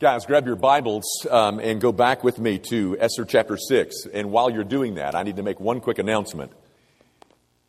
Guys, 0.00 0.26
grab 0.26 0.46
your 0.46 0.54
Bibles 0.54 1.26
um, 1.28 1.58
and 1.58 1.80
go 1.80 1.90
back 1.90 2.22
with 2.22 2.38
me 2.38 2.60
to 2.70 2.96
Esther 3.00 3.24
chapter 3.24 3.56
6. 3.56 4.06
And 4.14 4.30
while 4.30 4.48
you're 4.48 4.62
doing 4.62 4.94
that, 4.94 5.16
I 5.16 5.24
need 5.24 5.34
to 5.36 5.42
make 5.42 5.58
one 5.58 5.80
quick 5.80 5.98
announcement. 5.98 6.52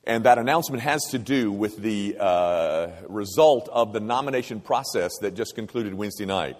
And 0.03 0.25
that 0.25 0.37
announcement 0.37 0.83
has 0.83 1.01
to 1.05 1.17
do 1.17 1.51
with 1.51 1.77
the 1.77 2.17
uh, 2.19 2.89
result 3.07 3.67
of 3.69 3.93
the 3.93 3.99
nomination 3.99 4.61
process 4.61 5.11
that 5.21 5.33
just 5.33 5.55
concluded 5.55 5.95
Wednesday 5.95 6.27
night. 6.27 6.57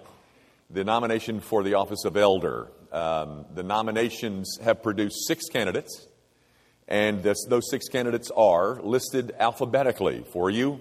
The 0.70 0.82
nomination 0.82 1.38
for 1.38 1.62
the 1.62 1.74
office 1.74 2.04
of 2.04 2.16
elder. 2.16 2.72
Um, 2.90 3.44
the 3.54 3.62
nominations 3.62 4.58
have 4.64 4.82
produced 4.82 5.28
six 5.28 5.44
candidates, 5.46 6.08
and 6.88 7.22
this, 7.22 7.46
those 7.48 7.70
six 7.70 7.86
candidates 7.86 8.32
are 8.36 8.82
listed 8.82 9.36
alphabetically 9.38 10.24
for 10.32 10.50
you 10.50 10.80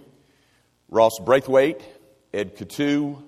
Ross 0.90 1.20
Braithwaite, 1.24 1.84
Ed 2.34 2.58
Coutu, 2.58 3.21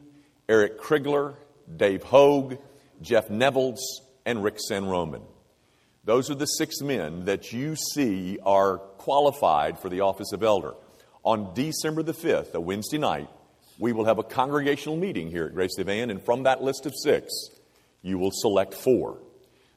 Eric 0.49 0.81
Krigler, 0.81 1.35
Dave 1.75 2.03
Hogue, 2.03 2.57
Jeff 3.01 3.29
Nevels, 3.29 4.01
and 4.25 4.43
Rick 4.43 4.57
San 4.59 4.85
Roman. 4.85 5.21
Those 6.03 6.29
are 6.29 6.35
the 6.35 6.45
six 6.45 6.81
men 6.81 7.25
that 7.25 7.53
you 7.53 7.75
see 7.75 8.39
are 8.43 8.77
qualified 8.77 9.79
for 9.79 9.89
the 9.89 10.01
office 10.01 10.31
of 10.33 10.43
elder. 10.43 10.73
On 11.23 11.53
December 11.53 12.01
the 12.01 12.13
5th, 12.13 12.53
a 12.55 12.59
Wednesday 12.59 12.97
night, 12.97 13.29
we 13.77 13.93
will 13.93 14.05
have 14.05 14.17
a 14.17 14.23
congregational 14.23 14.97
meeting 14.97 15.29
here 15.29 15.45
at 15.45 15.53
Grace 15.53 15.77
Van, 15.77 16.09
and 16.09 16.21
from 16.21 16.43
that 16.43 16.63
list 16.63 16.85
of 16.85 16.93
six, 16.95 17.31
you 18.01 18.17
will 18.17 18.31
select 18.31 18.73
four. 18.73 19.19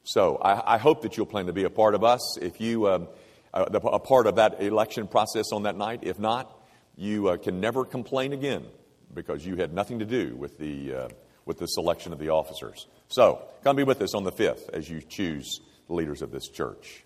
So 0.03 0.37
I, 0.37 0.75
I 0.75 0.77
hope 0.77 1.01
that 1.03 1.17
you'll 1.17 1.25
plan 1.25 1.47
to 1.47 1.53
be 1.53 1.63
a 1.63 1.69
part 1.69 1.95
of 1.95 2.03
us. 2.03 2.37
If 2.39 2.59
you 2.59 2.87
um, 2.87 3.07
uh, 3.53 3.65
a 3.71 3.99
part 3.99 4.27
of 4.27 4.35
that 4.35 4.61
election 4.61 5.07
process 5.07 5.51
on 5.51 5.63
that 5.63 5.77
night, 5.77 6.01
if 6.03 6.19
not, 6.19 6.59
you 6.95 7.29
uh, 7.29 7.37
can 7.37 7.59
never 7.59 7.85
complain 7.85 8.33
again 8.33 8.65
because 9.13 9.45
you 9.45 9.55
had 9.55 9.73
nothing 9.73 9.99
to 9.99 10.05
do 10.05 10.35
with 10.35 10.57
the 10.57 10.93
uh, 10.93 11.07
with 11.45 11.57
the 11.57 11.67
selection 11.67 12.11
of 12.11 12.19
the 12.19 12.29
officers. 12.29 12.87
So, 13.07 13.41
come 13.63 13.75
be 13.75 13.83
with 13.83 14.01
us 14.01 14.15
on 14.15 14.23
the 14.23 14.31
5th 14.31 14.69
as 14.73 14.89
you 14.89 15.01
choose 15.01 15.59
the 15.87 15.93
leaders 15.93 16.21
of 16.21 16.31
this 16.31 16.47
church. 16.47 17.03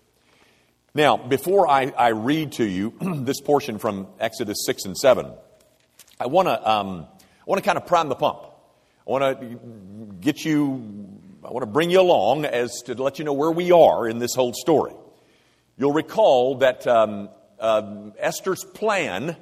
Now, 0.94 1.16
before 1.16 1.68
I, 1.68 1.92
I 1.96 2.08
read 2.08 2.52
to 2.52 2.64
you 2.64 2.94
this 3.00 3.40
portion 3.40 3.78
from 3.78 4.08
Exodus 4.18 4.58
6 4.66 4.86
and 4.86 4.96
7, 4.96 5.30
I 6.18 6.26
want 6.26 6.48
to 6.48 6.70
um, 6.70 7.06
I 7.40 7.44
want 7.46 7.62
to 7.62 7.66
kind 7.66 7.78
of 7.78 7.86
prime 7.86 8.08
the 8.08 8.14
pump. 8.14 8.44
I 9.06 9.10
want 9.10 9.40
to 9.40 9.58
get 10.20 10.44
you, 10.44 11.08
I 11.42 11.50
want 11.50 11.62
to 11.62 11.70
bring 11.70 11.90
you 11.90 12.00
along 12.00 12.44
as 12.44 12.82
to 12.86 12.94
let 12.94 13.18
you 13.18 13.24
know 13.24 13.32
where 13.32 13.50
we 13.50 13.72
are 13.72 14.08
in 14.08 14.18
this 14.18 14.34
whole 14.34 14.52
story. 14.52 14.92
You'll 15.78 15.92
recall 15.92 16.58
that 16.58 16.86
um, 16.86 17.30
uh, 17.58 18.10
Esther's 18.18 18.62
plan 18.62 19.36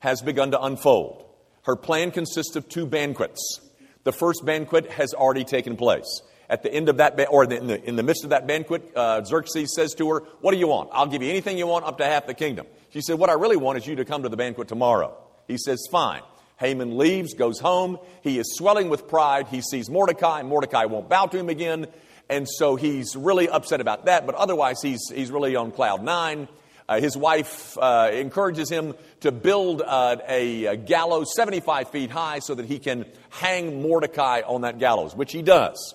has 0.00 0.20
begun 0.20 0.50
to 0.50 0.60
unfold. 0.60 1.24
Her 1.62 1.76
plan 1.76 2.10
consists 2.10 2.56
of 2.56 2.68
two 2.68 2.84
banquets. 2.86 3.60
The 4.04 4.12
first 4.12 4.44
banquet 4.44 4.90
has 4.92 5.14
already 5.14 5.44
taken 5.44 5.76
place. 5.76 6.22
At 6.48 6.62
the 6.62 6.72
end 6.72 6.90
of 6.90 6.98
that, 6.98 7.18
or 7.30 7.44
in 7.44 7.66
the, 7.66 7.82
in 7.82 7.96
the 7.96 8.02
midst 8.02 8.24
of 8.24 8.30
that 8.30 8.46
banquet, 8.46 8.92
uh, 8.94 9.24
Xerxes 9.24 9.74
says 9.74 9.94
to 9.94 10.08
her, 10.10 10.20
What 10.40 10.52
do 10.52 10.58
you 10.58 10.68
want? 10.68 10.90
I'll 10.92 11.06
give 11.06 11.22
you 11.22 11.30
anything 11.30 11.56
you 11.56 11.66
want 11.66 11.86
up 11.86 11.98
to 11.98 12.04
half 12.04 12.26
the 12.26 12.34
kingdom. 12.34 12.66
She 12.90 13.00
said, 13.00 13.18
What 13.18 13.30
I 13.30 13.32
really 13.32 13.56
want 13.56 13.78
is 13.78 13.86
you 13.86 13.96
to 13.96 14.04
come 14.04 14.22
to 14.22 14.28
the 14.28 14.36
banquet 14.36 14.68
tomorrow. 14.68 15.16
He 15.48 15.56
says, 15.56 15.86
Fine. 15.90 16.22
Haman 16.58 16.98
leaves, 16.98 17.34
goes 17.34 17.58
home. 17.58 17.98
He 18.22 18.38
is 18.38 18.54
swelling 18.56 18.88
with 18.88 19.08
pride. 19.08 19.48
He 19.48 19.60
sees 19.60 19.90
Mordecai, 19.90 20.40
and 20.40 20.48
Mordecai 20.48 20.84
won't 20.84 21.08
bow 21.08 21.26
to 21.26 21.38
him 21.38 21.48
again. 21.48 21.88
And 22.28 22.46
so 22.48 22.76
he's 22.76 23.16
really 23.16 23.48
upset 23.48 23.80
about 23.80 24.06
that, 24.06 24.24
but 24.24 24.34
otherwise 24.34 24.80
he's, 24.80 25.10
he's 25.12 25.30
really 25.30 25.56
on 25.56 25.72
cloud 25.72 26.02
nine. 26.02 26.48
Uh, 26.86 27.00
his 27.00 27.16
wife 27.16 27.78
uh, 27.78 28.10
encourages 28.12 28.68
him 28.68 28.94
to 29.20 29.32
build 29.32 29.80
uh, 29.80 30.16
a, 30.28 30.66
a, 30.66 30.76
gallows 30.76 31.32
75 31.34 31.88
feet 31.88 32.10
high 32.10 32.40
so 32.40 32.54
that 32.54 32.66
he 32.66 32.78
can 32.78 33.06
hang 33.30 33.80
Mordecai 33.80 34.42
on 34.46 34.62
that 34.62 34.78
gallows, 34.78 35.16
which 35.16 35.32
he 35.32 35.40
does. 35.40 35.94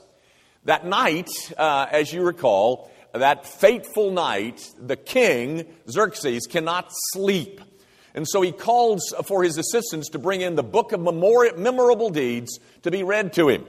That 0.65 0.87
night, 0.87 1.29
uh, 1.57 1.85
as 1.91 2.11
you 2.11 2.23
recall, 2.23 2.91
that 3.13 3.45
fateful 3.45 4.11
night, 4.11 4.67
the 4.79 4.95
king, 4.95 5.65
Xerxes, 5.89 6.47
cannot 6.47 6.89
sleep. 7.13 7.61
And 8.15 8.27
so 8.27 8.41
he 8.41 8.51
calls 8.51 9.13
for 9.25 9.43
his 9.43 9.59
assistants 9.59 10.09
to 10.09 10.19
bring 10.19 10.41
in 10.41 10.55
the 10.55 10.63
book 10.63 10.91
of 10.91 11.01
memorable 11.01 12.09
deeds 12.09 12.59
to 12.81 12.89
be 12.89 13.03
read 13.03 13.33
to 13.33 13.47
him. 13.47 13.65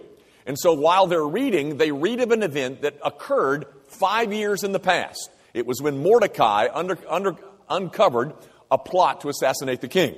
And 0.46 0.58
so 0.58 0.72
while 0.72 1.06
they're 1.06 1.22
reading, 1.22 1.76
they 1.76 1.92
read 1.92 2.20
of 2.20 2.30
an 2.32 2.42
event 2.42 2.82
that 2.82 2.98
occurred 3.04 3.66
five 3.86 4.32
years 4.32 4.64
in 4.64 4.72
the 4.72 4.80
past. 4.80 5.30
It 5.54 5.66
was 5.66 5.80
when 5.82 6.02
Mordecai 6.02 6.68
under, 6.72 6.98
under, 7.08 7.36
uncovered 7.68 8.34
a 8.70 8.78
plot 8.78 9.22
to 9.22 9.28
assassinate 9.28 9.80
the 9.80 9.88
king. 9.88 10.14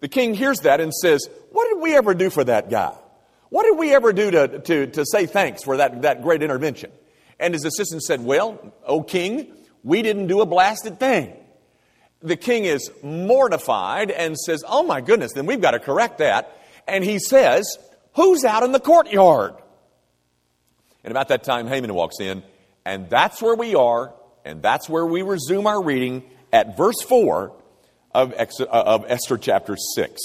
The 0.00 0.08
king 0.08 0.34
hears 0.34 0.60
that 0.60 0.80
and 0.80 0.92
says, 0.92 1.28
What 1.50 1.68
did 1.70 1.80
we 1.80 1.96
ever 1.96 2.14
do 2.14 2.30
for 2.30 2.44
that 2.44 2.70
guy? 2.70 2.94
What 3.48 3.64
did 3.64 3.78
we 3.78 3.94
ever 3.94 4.12
do 4.12 4.30
to, 4.30 4.58
to, 4.60 4.86
to 4.88 5.04
say 5.06 5.26
thanks 5.26 5.62
for 5.62 5.78
that, 5.78 6.02
that 6.02 6.22
great 6.22 6.42
intervention? 6.42 6.90
And 7.38 7.54
his 7.54 7.64
assistant 7.64 8.02
said, 8.02 8.22
Well, 8.22 8.74
O 8.86 9.02
king, 9.02 9.52
we 9.82 10.02
didn't 10.02 10.26
do 10.26 10.40
a 10.40 10.46
blasted 10.46 11.00
thing. 11.00 11.32
The 12.20 12.36
king 12.36 12.64
is 12.64 12.90
mortified 13.02 14.10
and 14.10 14.38
says, 14.38 14.64
Oh 14.66 14.82
my 14.82 15.00
goodness, 15.00 15.32
then 15.32 15.46
we've 15.46 15.60
got 15.60 15.72
to 15.72 15.78
correct 15.78 16.18
that. 16.18 16.58
And 16.86 17.04
he 17.04 17.18
says, 17.18 17.78
Who's 18.14 18.44
out 18.44 18.62
in 18.62 18.72
the 18.72 18.80
courtyard? 18.80 19.54
And 21.02 21.10
about 21.10 21.28
that 21.28 21.44
time, 21.44 21.66
Haman 21.66 21.92
walks 21.92 22.18
in, 22.18 22.42
and 22.84 23.10
that's 23.10 23.42
where 23.42 23.54
we 23.54 23.74
are 23.74 24.14
and 24.44 24.62
that's 24.62 24.88
where 24.88 25.06
we 25.06 25.22
resume 25.22 25.66
our 25.66 25.82
reading 25.82 26.24
at 26.52 26.76
verse 26.76 27.00
4 27.02 27.52
of, 28.14 28.32
uh, 28.32 28.64
of 28.68 29.04
Esther 29.08 29.38
chapter 29.38 29.76
6. 29.94 30.20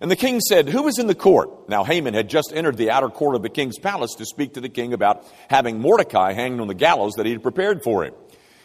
And 0.00 0.10
the 0.10 0.16
king 0.16 0.40
said, 0.40 0.68
Who 0.68 0.88
is 0.88 0.98
in 0.98 1.06
the 1.06 1.14
court? 1.14 1.68
Now 1.68 1.84
Haman 1.84 2.14
had 2.14 2.28
just 2.28 2.52
entered 2.54 2.76
the 2.76 2.90
outer 2.90 3.08
court 3.08 3.36
of 3.36 3.42
the 3.42 3.48
king's 3.48 3.78
palace 3.78 4.14
to 4.18 4.24
speak 4.24 4.54
to 4.54 4.60
the 4.60 4.68
king 4.68 4.92
about 4.92 5.24
having 5.48 5.80
Mordecai 5.80 6.32
hanged 6.32 6.60
on 6.60 6.66
the 6.66 6.74
gallows 6.74 7.14
that 7.14 7.26
he 7.26 7.32
had 7.32 7.42
prepared 7.42 7.82
for 7.82 8.04
him. 8.04 8.14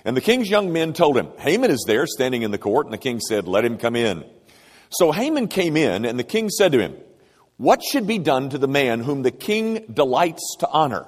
And 0.03 0.17
the 0.17 0.21
king's 0.21 0.49
young 0.49 0.73
men 0.73 0.93
told 0.93 1.17
him, 1.17 1.29
Haman 1.37 1.69
is 1.69 1.83
there 1.85 2.07
standing 2.07 2.41
in 2.41 2.51
the 2.51 2.57
court. 2.57 2.87
And 2.87 2.93
the 2.93 2.97
king 2.97 3.19
said, 3.19 3.47
Let 3.47 3.65
him 3.65 3.77
come 3.77 3.95
in. 3.95 4.25
So 4.89 5.11
Haman 5.11 5.47
came 5.47 5.77
in, 5.77 6.05
and 6.05 6.17
the 6.17 6.23
king 6.23 6.49
said 6.49 6.71
to 6.71 6.79
him, 6.79 6.95
What 7.57 7.83
should 7.83 8.07
be 8.07 8.17
done 8.17 8.49
to 8.49 8.57
the 8.57 8.67
man 8.67 9.01
whom 9.01 9.21
the 9.21 9.31
king 9.31 9.85
delights 9.93 10.55
to 10.59 10.67
honor? 10.69 11.05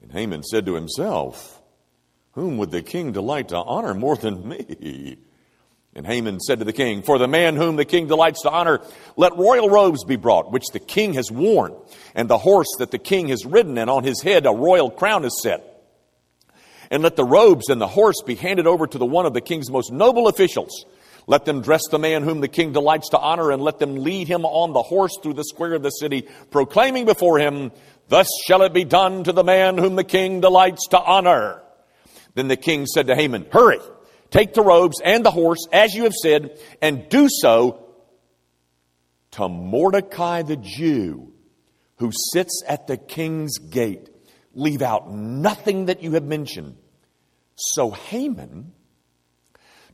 And 0.00 0.12
Haman 0.12 0.42
said 0.42 0.66
to 0.66 0.74
himself, 0.74 1.55
whom 2.36 2.58
would 2.58 2.70
the 2.70 2.82
king 2.82 3.12
delight 3.12 3.48
to 3.48 3.56
honor 3.56 3.94
more 3.94 4.14
than 4.14 4.46
me? 4.46 5.16
And 5.94 6.06
Haman 6.06 6.38
said 6.38 6.58
to 6.58 6.66
the 6.66 6.74
king, 6.74 7.02
For 7.02 7.18
the 7.18 7.26
man 7.26 7.56
whom 7.56 7.76
the 7.76 7.86
king 7.86 8.06
delights 8.06 8.42
to 8.42 8.50
honor, 8.50 8.82
let 9.16 9.38
royal 9.38 9.70
robes 9.70 10.04
be 10.04 10.16
brought, 10.16 10.52
which 10.52 10.66
the 10.70 10.78
king 10.78 11.14
has 11.14 11.32
worn, 11.32 11.74
and 12.14 12.28
the 12.28 12.36
horse 12.36 12.68
that 12.78 12.90
the 12.90 12.98
king 12.98 13.28
has 13.28 13.46
ridden, 13.46 13.78
and 13.78 13.88
on 13.88 14.04
his 14.04 14.20
head 14.20 14.44
a 14.44 14.50
royal 14.50 14.90
crown 14.90 15.24
is 15.24 15.40
set. 15.42 15.82
And 16.90 17.02
let 17.02 17.16
the 17.16 17.24
robes 17.24 17.70
and 17.70 17.80
the 17.80 17.88
horse 17.88 18.20
be 18.26 18.34
handed 18.34 18.66
over 18.66 18.86
to 18.86 18.98
the 18.98 19.06
one 19.06 19.24
of 19.24 19.32
the 19.32 19.40
king's 19.40 19.70
most 19.70 19.90
noble 19.90 20.28
officials. 20.28 20.84
Let 21.26 21.46
them 21.46 21.62
dress 21.62 21.82
the 21.90 21.98
man 21.98 22.22
whom 22.22 22.42
the 22.42 22.48
king 22.48 22.74
delights 22.74 23.08
to 23.08 23.18
honor, 23.18 23.50
and 23.50 23.62
let 23.62 23.78
them 23.78 23.96
lead 23.96 24.28
him 24.28 24.44
on 24.44 24.74
the 24.74 24.82
horse 24.82 25.16
through 25.22 25.34
the 25.34 25.44
square 25.44 25.72
of 25.72 25.82
the 25.82 25.88
city, 25.88 26.28
proclaiming 26.50 27.06
before 27.06 27.38
him, 27.38 27.72
Thus 28.08 28.28
shall 28.46 28.60
it 28.60 28.74
be 28.74 28.84
done 28.84 29.24
to 29.24 29.32
the 29.32 29.42
man 29.42 29.78
whom 29.78 29.96
the 29.96 30.04
king 30.04 30.42
delights 30.42 30.88
to 30.88 31.00
honor. 31.00 31.62
Then 32.36 32.48
the 32.48 32.56
king 32.56 32.86
said 32.86 33.08
to 33.08 33.16
Haman, 33.16 33.46
Hurry, 33.50 33.78
take 34.30 34.52
the 34.52 34.62
robes 34.62 35.00
and 35.02 35.24
the 35.24 35.30
horse, 35.30 35.66
as 35.72 35.94
you 35.94 36.04
have 36.04 36.12
said, 36.12 36.60
and 36.82 37.08
do 37.08 37.28
so 37.30 37.82
to 39.32 39.48
Mordecai 39.48 40.42
the 40.42 40.56
Jew, 40.56 41.32
who 41.96 42.12
sits 42.32 42.62
at 42.68 42.86
the 42.86 42.98
king's 42.98 43.58
gate. 43.58 44.10
Leave 44.52 44.82
out 44.82 45.10
nothing 45.10 45.86
that 45.86 46.02
you 46.02 46.12
have 46.12 46.24
mentioned. 46.24 46.76
So 47.56 47.90
Haman 47.90 48.72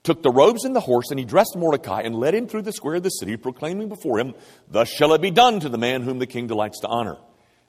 took 0.02 0.24
the 0.24 0.30
robes 0.32 0.64
and 0.64 0.74
the 0.74 0.80
horse, 0.80 1.10
and 1.10 1.20
he 1.20 1.24
dressed 1.24 1.54
Mordecai 1.56 2.02
and 2.02 2.16
led 2.16 2.34
him 2.34 2.48
through 2.48 2.62
the 2.62 2.72
square 2.72 2.96
of 2.96 3.04
the 3.04 3.08
city, 3.10 3.36
proclaiming 3.36 3.88
before 3.88 4.18
him, 4.18 4.34
Thus 4.68 4.88
shall 4.88 5.14
it 5.14 5.22
be 5.22 5.30
done 5.30 5.60
to 5.60 5.68
the 5.68 5.78
man 5.78 6.02
whom 6.02 6.18
the 6.18 6.26
king 6.26 6.48
delights 6.48 6.80
to 6.80 6.88
honor. 6.88 7.18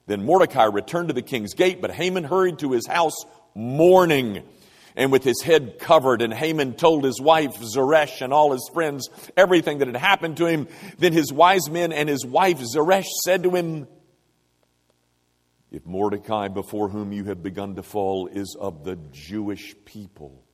Then 0.06 0.24
Mordecai 0.24 0.64
returned 0.64 1.08
to 1.08 1.14
the 1.14 1.22
king's 1.22 1.54
gate, 1.54 1.80
but 1.80 1.92
Haman 1.92 2.24
hurried 2.24 2.58
to 2.58 2.72
his 2.72 2.88
house 2.88 3.14
mourning 3.54 4.42
and 4.96 5.10
with 5.10 5.24
his 5.24 5.42
head 5.42 5.78
covered. 5.78 6.22
And 6.22 6.32
Haman 6.32 6.74
told 6.74 7.04
his 7.04 7.20
wife 7.20 7.56
Zeresh 7.62 8.20
and 8.20 8.32
all 8.32 8.52
his 8.52 8.68
friends 8.72 9.08
everything 9.36 9.78
that 9.78 9.88
had 9.88 9.96
happened 9.96 10.36
to 10.38 10.46
him. 10.46 10.68
Then 10.98 11.12
his 11.12 11.32
wise 11.32 11.68
men 11.70 11.92
and 11.92 12.08
his 12.08 12.24
wife 12.24 12.60
Zeresh 12.60 13.08
said 13.24 13.42
to 13.44 13.50
him, 13.50 13.88
If 15.70 15.86
Mordecai, 15.86 16.48
before 16.48 16.88
whom 16.88 17.12
you 17.12 17.24
have 17.24 17.42
begun 17.42 17.76
to 17.76 17.82
fall, 17.82 18.28
is 18.28 18.56
of 18.58 18.84
the 18.84 18.96
Jewish 19.12 19.74
people, 19.84 20.44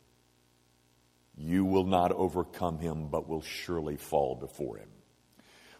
you 1.37 1.65
will 1.65 1.87
not 1.87 2.13
overcome 2.13 2.79
him, 2.79 3.09
but 3.09 3.29
will 3.29 3.43
surely 3.43 3.97
fall 3.97 4.35
before 4.35 4.77
him. 4.77 4.89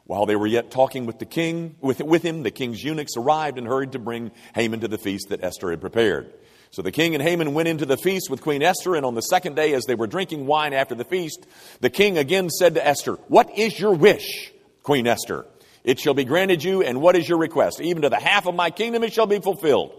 While 0.05 0.27
they 0.27 0.35
were 0.35 0.47
yet 0.47 0.71
talking 0.71 1.07
with 1.07 1.19
the 1.19 1.27
king, 1.27 1.77
with, 1.81 2.01
with 2.01 2.23
him, 2.23 2.43
the 2.43 2.51
king's 2.51 2.83
eunuchs 2.83 3.13
arrived 3.17 3.59
and 3.59 3.67
hurried 3.67 3.93
to 3.93 4.01
bring 4.01 4.33
Haman 4.55 4.81
to 4.81 4.89
the 4.89 4.99
feast 4.99 5.29
that 5.29 5.45
Esther 5.45 5.71
had 5.71 5.81
prepared. 5.81 6.33
So 6.73 6.83
the 6.83 6.93
king 6.93 7.15
and 7.15 7.23
Haman 7.23 7.53
went 7.53 7.69
into 7.69 7.85
the 7.85 7.97
feast 7.97 8.31
with 8.31 8.43
Queen 8.43 8.63
Esther, 8.63 8.95
and 8.95 9.05
on 9.05 9.15
the 9.15 9.23
second 9.23 9.57
day, 9.57 9.75
as 9.75 9.85
they 9.87 9.97
were 9.97 10.07
drinking 10.07 10.47
wine 10.47 10.73
after 10.73 10.95
the 10.95 11.05
feast, 11.05 11.47
the 11.81 11.91
king 11.91 12.17
again 12.17 12.49
said 12.49 12.75
to 12.75 12.87
Esther, 12.87 13.15
What 13.27 13.59
is 13.59 13.79
your 13.79 13.93
wish, 13.93 14.53
Queen 14.85 15.09
Esther? 15.09 15.47
It 15.83 15.99
shall 15.99 16.15
be 16.15 16.25
granted 16.25 16.63
you, 16.63 16.83
and 16.83 17.01
what 17.01 17.17
is 17.17 17.29
your 17.29 17.39
request? 17.39 17.81
Even 17.81 18.03
to 18.03 18.09
the 18.09 18.21
half 18.21 18.47
of 18.47 18.55
my 18.55 18.71
kingdom 18.71 19.03
it 19.03 19.13
shall 19.13 19.27
be 19.27 19.41
fulfilled. 19.41 19.93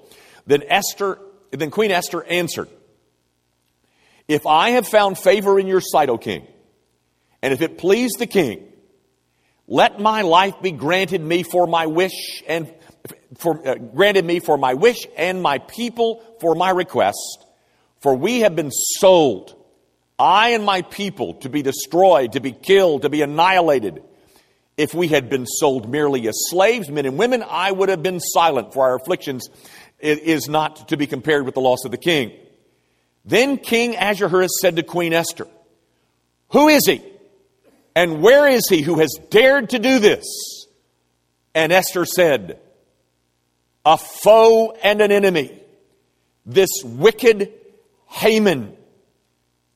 Then 0.45 0.63
Esther, 0.67 1.19
then 1.51 1.71
Queen 1.71 1.91
Esther 1.91 2.23
answered, 2.23 2.69
If 4.29 4.45
I 4.45 4.71
have 4.71 4.87
found 4.87 5.17
favor 5.17 5.59
in 5.59 5.67
your 5.67 5.81
sight, 5.81 6.09
O 6.09 6.17
king, 6.17 6.47
and 7.41 7.53
if 7.53 7.61
it 7.61 7.79
please 7.79 8.11
the 8.13 8.27
king, 8.27 8.65
let 9.67 9.99
my 9.99 10.21
life 10.21 10.61
be 10.61 10.71
granted 10.71 11.21
me 11.21 11.43
for 11.43 11.67
my 11.67 11.87
wish 11.87 12.43
and 12.47 12.71
for, 13.37 13.67
uh, 13.67 13.75
granted 13.75 14.25
me 14.25 14.39
for 14.39 14.57
my 14.57 14.73
wish 14.73 15.07
and 15.17 15.41
my 15.41 15.59
people 15.59 16.23
for 16.39 16.55
my 16.55 16.69
request. 16.69 17.45
For 17.99 18.15
we 18.15 18.41
have 18.41 18.55
been 18.55 18.71
sold, 18.71 19.55
I 20.17 20.49
and 20.49 20.65
my 20.65 20.81
people, 20.81 21.35
to 21.35 21.49
be 21.49 21.61
destroyed, 21.61 22.33
to 22.33 22.39
be 22.39 22.51
killed, 22.51 23.03
to 23.03 23.09
be 23.09 23.21
annihilated. 23.21 24.03
If 24.77 24.93
we 24.93 25.07
had 25.07 25.29
been 25.29 25.45
sold 25.45 25.89
merely 25.89 26.27
as 26.27 26.35
slaves, 26.49 26.89
men 26.89 27.05
and 27.05 27.17
women, 27.17 27.43
I 27.47 27.71
would 27.71 27.89
have 27.89 28.01
been 28.01 28.19
silent, 28.19 28.73
for 28.73 28.85
our 28.85 28.95
afflictions 28.95 29.49
is 29.99 30.49
not 30.49 30.89
to 30.89 30.97
be 30.97 31.05
compared 31.05 31.45
with 31.45 31.53
the 31.53 31.61
loss 31.61 31.85
of 31.85 31.91
the 31.91 31.97
king. 31.97 32.31
Then 33.23 33.57
King 33.57 33.95
Ahasuerus 33.95 34.51
said 34.59 34.77
to 34.77 34.83
Queen 34.83 35.13
Esther, 35.13 35.47
Who 36.51 36.67
is 36.69 36.85
he? 36.87 37.03
And 37.95 38.21
where 38.21 38.47
is 38.47 38.67
he 38.69 38.81
who 38.81 38.99
has 38.99 39.15
dared 39.29 39.71
to 39.71 39.79
do 39.79 39.99
this? 39.99 40.25
And 41.53 41.71
Esther 41.71 42.05
said, 42.05 42.59
A 43.85 43.97
foe 43.97 44.71
and 44.83 45.01
an 45.01 45.11
enemy, 45.11 45.59
this 46.45 46.69
wicked 46.83 47.51
Haman. 48.07 48.75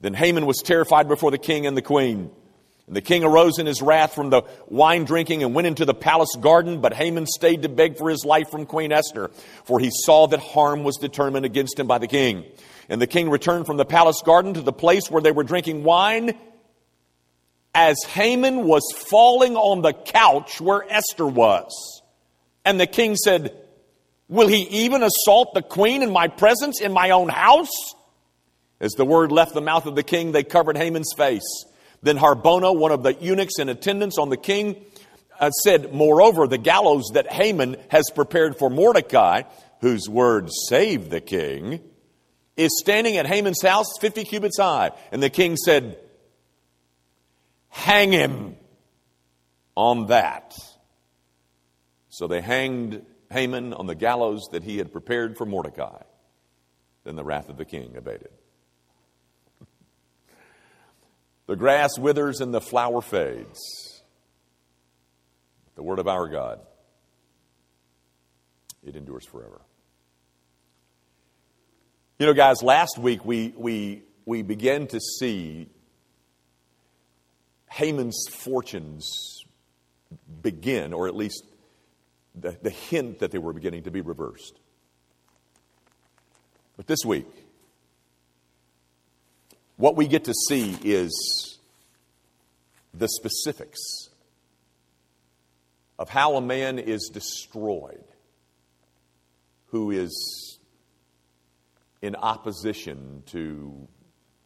Then 0.02 0.14
Haman 0.14 0.46
was 0.46 0.62
terrified 0.64 1.08
before 1.08 1.32
the 1.32 1.38
king 1.38 1.66
and 1.66 1.76
the 1.76 1.82
queen. 1.82 2.30
And 2.88 2.96
the 2.96 3.02
king 3.02 3.24
arose 3.24 3.58
in 3.58 3.66
his 3.66 3.82
wrath 3.82 4.14
from 4.14 4.30
the 4.30 4.44
wine 4.68 5.06
drinking 5.06 5.42
and 5.42 5.56
went 5.56 5.66
into 5.66 5.86
the 5.86 5.96
palace 5.96 6.36
garden, 6.40 6.82
but 6.82 6.94
Haman 6.94 7.26
stayed 7.26 7.64
to 7.64 7.70
beg 7.70 7.98
for 7.98 8.12
his 8.12 8.24
life 8.24 8.52
from 8.52 8.68
Queen 8.68 8.92
Esther, 8.92 9.32
for 9.64 9.80
he 9.80 9.90
saw 9.92 10.28
that 10.28 10.40
harm 10.40 10.84
was 10.84 10.98
determined 10.98 11.46
against 11.46 11.80
him 11.80 11.88
by 11.88 11.98
the 11.98 12.08
king. 12.08 12.46
And 12.88 13.02
the 13.02 13.08
king 13.08 13.32
returned 13.32 13.66
from 13.66 13.78
the 13.78 13.86
palace 13.86 14.22
garden 14.24 14.54
to 14.54 14.62
the 14.62 14.72
place 14.72 15.10
where 15.10 15.22
they 15.22 15.32
were 15.32 15.44
drinking 15.44 15.84
wine, 15.84 16.38
as 17.74 17.98
Haman 18.10 18.66
was 18.66 18.84
falling 18.96 19.56
on 19.56 19.82
the 19.82 19.94
couch 19.94 20.62
where 20.62 20.86
Esther 20.88 21.26
was. 21.26 22.04
And 22.64 22.80
the 22.80 22.88
king 22.88 23.16
said, 23.16 23.60
Will 24.28 24.48
he 24.48 24.64
even 24.64 25.04
assault 25.04 25.54
the 25.54 25.62
queen 25.62 26.02
in 26.02 26.12
my 26.12 26.28
presence 26.28 26.82
in 26.82 26.92
my 26.92 27.12
own 27.12 27.30
house? 27.30 27.94
As 28.80 28.94
the 28.94 29.06
word 29.06 29.32
left 29.32 29.54
the 29.54 29.62
mouth 29.62 29.86
of 29.86 29.96
the 29.96 30.04
king, 30.04 30.32
they 30.32 30.44
covered 30.44 30.78
Haman's 30.78 31.14
face. 31.16 31.66
Then 32.02 32.18
Harbona, 32.18 32.76
one 32.76 32.92
of 32.92 33.04
the 33.04 33.14
eunuchs 33.14 33.60
in 33.60 33.70
attendance 33.70 34.18
on 34.18 34.30
the 34.30 34.38
king, 34.38 34.84
uh, 35.40 35.52
said, 35.52 35.94
Moreover, 35.94 36.48
the 36.48 36.58
gallows 36.58 37.12
that 37.14 37.32
Haman 37.32 37.78
has 37.90 38.06
prepared 38.14 38.58
for 38.58 38.70
Mordecai, 38.70 39.44
whose 39.82 40.10
word 40.10 40.50
saved 40.70 41.10
the 41.10 41.22
king, 41.22 41.82
is 42.58 42.78
standing 42.80 43.18
at 43.18 43.28
Haman's 43.28 43.62
house 43.62 43.88
50 44.00 44.24
cubits 44.26 44.58
high. 44.58 44.92
And 45.12 45.22
the 45.22 45.30
king 45.30 45.56
said, 45.58 45.98
Hang 47.70 48.12
him 48.12 48.56
on 49.76 50.08
that. 50.08 50.56
So 52.10 52.28
they 52.28 52.42
hanged 52.42 53.06
Haman 53.32 53.74
on 53.74 53.88
the 53.88 53.96
gallows 53.96 54.48
that 54.52 54.64
he 54.64 54.78
had 54.78 54.92
prepared 54.92 55.38
for 55.38 55.46
Mordecai. 55.46 56.02
Then 57.04 57.16
the 57.16 57.24
wrath 57.24 57.50
of 57.50 57.58
the 57.58 57.66
king 57.66 57.96
abated. 57.98 58.32
The 61.48 61.56
grass 61.56 61.98
withers 62.00 62.42
and 62.42 62.54
the 62.54 62.62
flower 62.62 63.02
fades. 63.02 63.60
The 65.76 65.84
word 65.84 66.00
of 66.00 66.08
our 66.08 66.28
God, 66.28 66.60
it 68.84 68.96
endures 68.96 69.26
forever. 69.26 69.62
You 72.18 72.28
know, 72.28 72.34
guys, 72.34 72.64
last 72.64 72.98
week 72.98 73.26
we, 73.26 73.54
we, 73.58 74.04
we 74.26 74.42
began 74.42 74.88
to 74.88 75.00
see 75.00 75.70
Haman's 77.70 78.26
fortunes 78.30 79.44
begin, 80.42 80.94
or 80.94 81.08
at 81.08 81.16
least 81.16 81.44
the, 82.40 82.58
the 82.62 82.70
hint 82.70 83.20
that 83.20 83.32
they 83.32 83.38
were 83.38 83.54
beginning 83.54 83.84
to 83.84 83.92
be 83.92 84.02
reversed. 84.02 84.60
But 86.78 86.88
this 86.88 87.06
week, 87.06 87.28
what 89.78 89.96
we 89.96 90.08
get 90.08 90.26
to 90.26 90.34
see 90.50 90.78
is 90.84 91.58
the 92.94 93.08
specifics 93.08 93.80
of 95.98 96.10
how 96.10 96.36
a 96.36 96.42
man 96.42 96.80
is 96.80 97.10
destroyed 97.14 98.04
who 99.68 99.92
is 99.92 100.60
in 102.02 102.16
opposition 102.16 103.24
to 103.28 103.88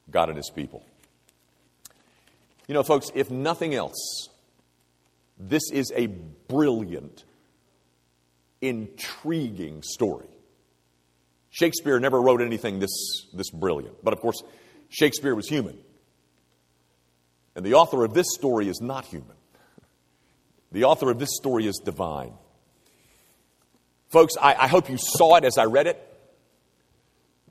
God 0.10 0.30
and 0.30 0.38
his 0.38 0.50
people. 0.50 0.84
You 2.68 2.74
know, 2.74 2.84
folks, 2.84 3.12
if 3.16 3.30
nothing 3.32 3.74
else, 3.74 4.30
this 5.40 5.64
is 5.72 5.92
a 5.96 6.08
brilliant, 6.08 7.24
intriguing 8.62 9.82
story. 9.84 10.28
Shakespeare 11.50 12.00
never 12.00 12.22
wrote 12.22 12.42
anything 12.42 12.80
this, 12.80 13.26
this 13.34 13.50
brilliant. 13.50 14.04
But 14.04 14.14
of 14.14 14.20
course, 14.20 14.44
Shakespeare 14.90 15.34
was 15.36 15.48
human. 15.48 15.78
And 17.56 17.66
the 17.66 17.74
author 17.74 18.04
of 18.06 18.14
this 18.14 18.28
story 18.34 18.70
is 18.70 18.80
not 18.82 19.06
human. 19.06 19.36
The 20.72 20.84
author 20.84 21.10
of 21.10 21.18
this 21.18 21.36
story 21.36 21.66
is 21.66 21.82
divine. 21.84 22.34
Folks, 24.10 24.36
I, 24.40 24.54
I 24.54 24.68
hope 24.68 24.90
you 24.90 24.98
saw 24.98 25.36
it 25.36 25.44
as 25.44 25.58
I 25.58 25.66
read 25.66 25.88
it, 25.88 26.02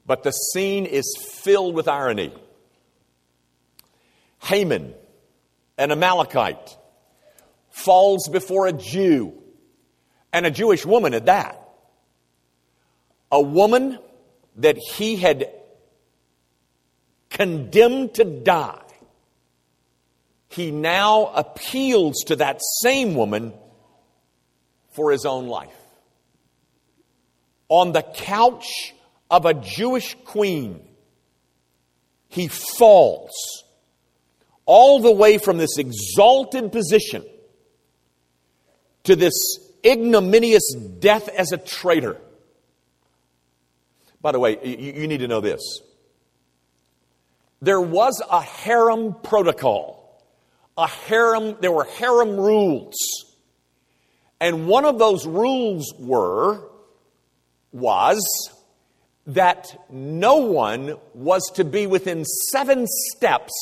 but 0.07 0.23
the 0.23 0.31
scene 0.31 0.87
is 0.87 1.17
filled 1.43 1.75
with 1.75 1.89
irony. 1.89 2.33
Haman 4.43 4.95
an 5.79 5.93
Amalekite, 5.93 6.77
falls 7.71 8.29
before 8.29 8.67
a 8.67 8.73
Jew, 8.73 9.33
and 10.33 10.47
a 10.47 10.51
Jewish 10.51 10.85
woman 10.85 11.15
at 11.15 11.27
that. 11.27 11.63
A 13.31 13.41
woman 13.41 13.99
that 14.57 14.77
he 14.77 15.17
had 15.17 15.51
condemned 17.31 18.15
to 18.15 18.25
die. 18.25 18.83
He 20.49 20.71
now 20.71 21.27
appeals 21.27 22.25
to 22.27 22.37
that 22.37 22.61
same 22.81 23.15
woman 23.15 23.53
for 24.91 25.13
his 25.13 25.25
own 25.25 25.47
life. 25.47 25.77
On 27.69 27.93
the 27.93 28.03
couch 28.03 28.95
of 29.31 29.45
a 29.45 29.55
Jewish 29.55 30.17
queen, 30.25 30.81
he 32.29 32.49
falls 32.49 33.33
all 34.65 35.01
the 35.01 35.13
way 35.13 35.39
from 35.39 35.59
this 35.59 35.79
exalted 35.79 36.73
position 36.73 37.25
to 39.05 39.17
this 39.17 39.35
ignominious 39.85 40.75
death 40.99 41.29
as 41.29 41.53
a 41.53 41.59
traitor. 41.59 42.17
By 44.21 44.33
the 44.33 44.39
way, 44.39 44.59
you, 44.65 45.07
need 45.07 45.19
to 45.19 45.29
know 45.29 45.41
this. 45.41 45.61
There 47.61 47.81
was 47.81 48.23
a 48.31 48.41
harem 48.41 49.15
protocol. 49.23 50.23
A 50.77 50.87
harem, 50.87 51.57
there 51.61 51.73
were 51.73 51.85
harem 51.85 52.37
rules. 52.37 52.95
And 54.41 54.67
one 54.69 54.85
of 54.85 54.99
those 54.99 55.27
rules 55.27 55.93
were, 55.99 56.69
was 57.73 58.21
that 59.27 59.77
no 59.91 60.37
one 60.37 60.95
was 61.15 61.43
to 61.57 61.65
be 61.65 61.87
within 61.87 62.25
seven 62.25 62.87
steps 62.87 63.53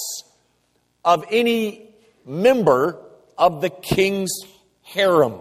of 1.04 1.24
any 1.30 1.94
member 2.24 3.00
of 3.36 3.60
the 3.60 3.70
king's 3.70 4.32
harem. 4.82 5.40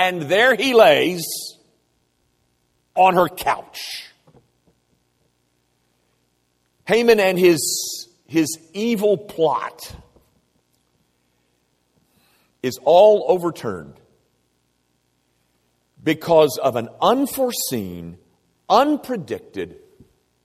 And 0.00 0.22
there 0.22 0.54
he 0.54 0.72
lays 0.72 1.26
on 2.94 3.12
her 3.16 3.28
couch. 3.28 4.06
Haman 6.86 7.20
and 7.20 7.38
his, 7.38 8.08
his 8.26 8.48
evil 8.72 9.18
plot 9.18 9.94
is 12.62 12.78
all 12.82 13.26
overturned 13.28 14.00
because 16.02 16.58
of 16.62 16.76
an 16.76 16.88
unforeseen, 17.02 18.16
unpredicted, 18.70 19.76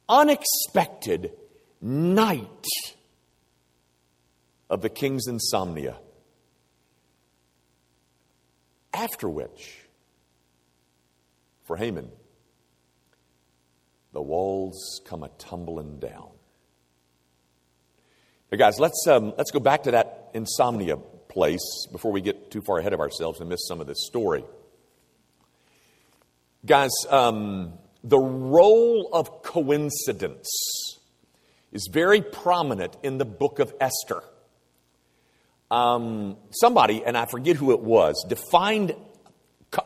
unexpected 0.10 1.32
night 1.80 2.68
of 4.70 4.82
the 4.82 4.90
king's 4.90 5.30
insomnia. 5.30 5.96
After 8.96 9.28
which, 9.28 9.82
for 11.66 11.76
Haman, 11.76 12.10
the 14.14 14.22
walls 14.22 15.02
come 15.06 15.22
a 15.22 15.28
tumbling 15.38 16.00
down. 16.00 16.30
Hey 18.50 18.56
guys, 18.56 18.80
let's, 18.80 19.06
um, 19.06 19.34
let's 19.38 19.52
go 19.52 19.60
back 19.60 19.84
to 19.84 19.92
that 19.92 20.30
insomnia 20.34 20.96
place 20.96 21.88
before 21.92 22.14
we 22.14 22.22
get 22.22 22.52
too 22.52 22.62
far 22.62 22.80
ahead 22.80 22.94
of 22.94 23.02
ourselves 23.02 23.42
and 23.42 23.50
miss 23.50 23.68
some 23.68 23.82
of 23.82 23.88
this 23.88 24.06
story. 24.08 24.46
Guys, 26.66 26.92
um, 27.10 27.74
the 28.02 28.18
role 28.18 29.10
of 29.12 29.44
coincidence 29.44 30.48
is 31.74 31.90
very 31.92 32.22
prominent 32.22 32.96
in 33.04 33.18
the 33.18 33.26
book 33.26 33.60
of 33.60 33.74
Esther. 33.82 34.24
Um, 35.76 36.38
somebody, 36.52 37.04
and 37.04 37.18
I 37.18 37.26
forget 37.26 37.58
who 37.58 37.72
it 37.72 37.82
was, 37.82 38.26
defined 38.30 38.96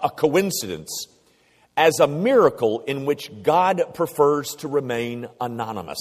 a 0.03 0.11
coincidence 0.11 1.07
as 1.75 1.99
a 1.99 2.05
miracle 2.05 2.81
in 2.81 3.05
which 3.05 3.31
God 3.41 3.81
prefers 3.95 4.53
to 4.57 4.67
remain 4.67 5.27
anonymous. 5.41 5.97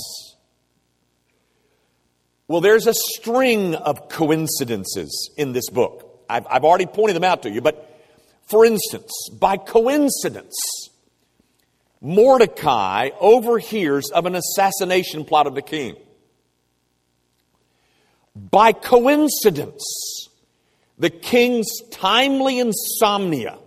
Well, 2.49 2.61
there's 2.61 2.87
a 2.87 2.93
string 2.93 3.77
of 3.77 4.11
coincidences 4.11 5.31
in 5.39 5.53
this 5.53 5.71
book. 5.71 6.23
I've, 6.29 6.47
I've 6.51 6.65
already 6.65 6.85
pointed 6.85 7.17
them 7.17 7.25
out 7.25 7.45
to 7.45 7.51
you, 7.51 7.63
but 7.63 7.99
for 8.45 8.67
instance, 8.67 9.11
by 9.41 9.57
coincidence, 9.57 10.55
Mordecai 12.03 13.09
overhears 13.21 14.11
of 14.11 14.27
an 14.27 14.35
assassination 14.35 15.25
plot 15.25 15.47
of 15.47 15.55
the 15.55 15.63
king. 15.63 15.97
By 18.51 18.73
coincidence, 18.73 20.29
the 20.99 21.11
king's 21.11 21.81
timely 21.91 22.61
insomnia 22.61 23.59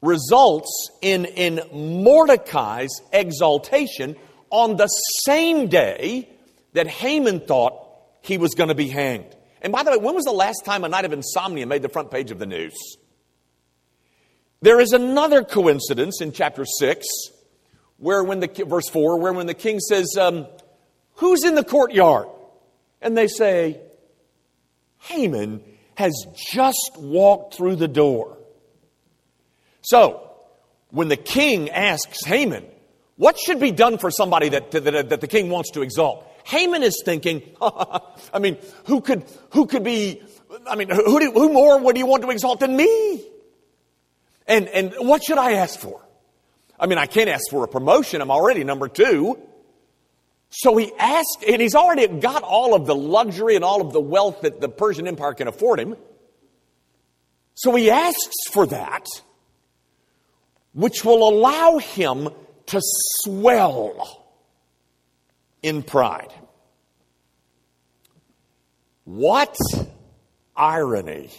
results 0.00 0.90
in, 1.02 1.26
in 1.26 1.60
Mordecai's 2.02 3.00
exaltation 3.12 4.16
on 4.50 4.76
the 4.76 4.86
same 4.86 5.68
day 5.68 6.28
that 6.72 6.86
Haman 6.86 7.40
thought 7.40 7.74
he 8.22 8.38
was 8.38 8.54
going 8.54 8.68
to 8.68 8.74
be 8.74 8.88
hanged. 8.88 9.36
And 9.60 9.72
by 9.72 9.82
the 9.82 9.90
way, 9.90 9.96
when 9.98 10.14
was 10.14 10.24
the 10.24 10.32
last 10.32 10.64
time 10.64 10.84
a 10.84 10.88
night 10.88 11.04
of 11.04 11.12
insomnia 11.12 11.66
made 11.66 11.82
the 11.82 11.88
front 11.88 12.10
page 12.10 12.30
of 12.30 12.38
the 12.38 12.46
news? 12.46 12.74
There 14.62 14.80
is 14.80 14.92
another 14.92 15.44
coincidence 15.44 16.20
in 16.20 16.32
chapter 16.32 16.64
6, 16.64 17.06
where 17.98 18.24
when 18.24 18.40
the, 18.40 18.64
verse 18.66 18.88
4, 18.88 19.18
where 19.18 19.32
when 19.32 19.46
the 19.46 19.54
king 19.54 19.78
says, 19.80 20.16
um, 20.18 20.46
Who's 21.14 21.44
in 21.44 21.54
the 21.54 21.64
courtyard? 21.64 22.28
And 23.00 23.16
they 23.16 23.28
say, 23.28 23.80
Haman 24.98 25.62
has 25.94 26.26
just 26.34 26.92
walked 26.96 27.54
through 27.54 27.76
the 27.76 27.88
door. 27.88 28.38
So, 29.82 30.30
when 30.90 31.08
the 31.08 31.16
king 31.16 31.70
asks 31.70 32.24
Haman, 32.24 32.64
What 33.16 33.38
should 33.38 33.60
be 33.60 33.72
done 33.72 33.98
for 33.98 34.10
somebody 34.10 34.50
that, 34.50 34.70
that, 34.70 35.08
that 35.08 35.20
the 35.20 35.26
king 35.26 35.50
wants 35.50 35.72
to 35.72 35.82
exalt? 35.82 36.24
Haman 36.44 36.82
is 36.82 37.02
thinking, 37.04 37.42
I 37.60 38.38
mean, 38.40 38.58
who 38.86 39.00
could, 39.00 39.24
who 39.50 39.66
could 39.66 39.84
be, 39.84 40.22
I 40.66 40.76
mean, 40.76 40.88
who, 40.88 41.20
do, 41.20 41.32
who 41.32 41.52
more 41.52 41.78
would 41.78 41.96
he 41.96 42.04
want 42.04 42.22
to 42.22 42.30
exalt 42.30 42.60
than 42.60 42.76
me? 42.76 43.24
And, 44.46 44.66
and 44.68 44.94
what 45.00 45.22
should 45.22 45.36
I 45.36 45.52
ask 45.54 45.78
for? 45.78 46.00
I 46.80 46.86
mean, 46.86 46.96
I 46.96 47.06
can't 47.06 47.28
ask 47.28 47.50
for 47.50 47.64
a 47.64 47.68
promotion. 47.68 48.22
I'm 48.22 48.30
already 48.30 48.64
number 48.64 48.88
two. 48.88 49.38
So 50.50 50.76
he 50.76 50.92
asked, 50.98 51.44
and 51.46 51.60
he's 51.60 51.74
already 51.74 52.06
got 52.06 52.42
all 52.42 52.74
of 52.74 52.86
the 52.86 52.94
luxury 52.94 53.54
and 53.54 53.64
all 53.64 53.80
of 53.80 53.92
the 53.92 54.00
wealth 54.00 54.42
that 54.42 54.60
the 54.60 54.68
Persian 54.68 55.06
Empire 55.06 55.34
can 55.34 55.48
afford 55.48 55.78
him. 55.78 55.96
So 57.54 57.74
he 57.74 57.90
asks 57.90 58.48
for 58.50 58.66
that, 58.66 59.06
which 60.72 61.04
will 61.04 61.28
allow 61.28 61.78
him 61.78 62.28
to 62.66 62.80
swell 62.82 64.24
in 65.62 65.82
pride. 65.82 66.32
What 69.04 69.56
irony! 70.56 71.30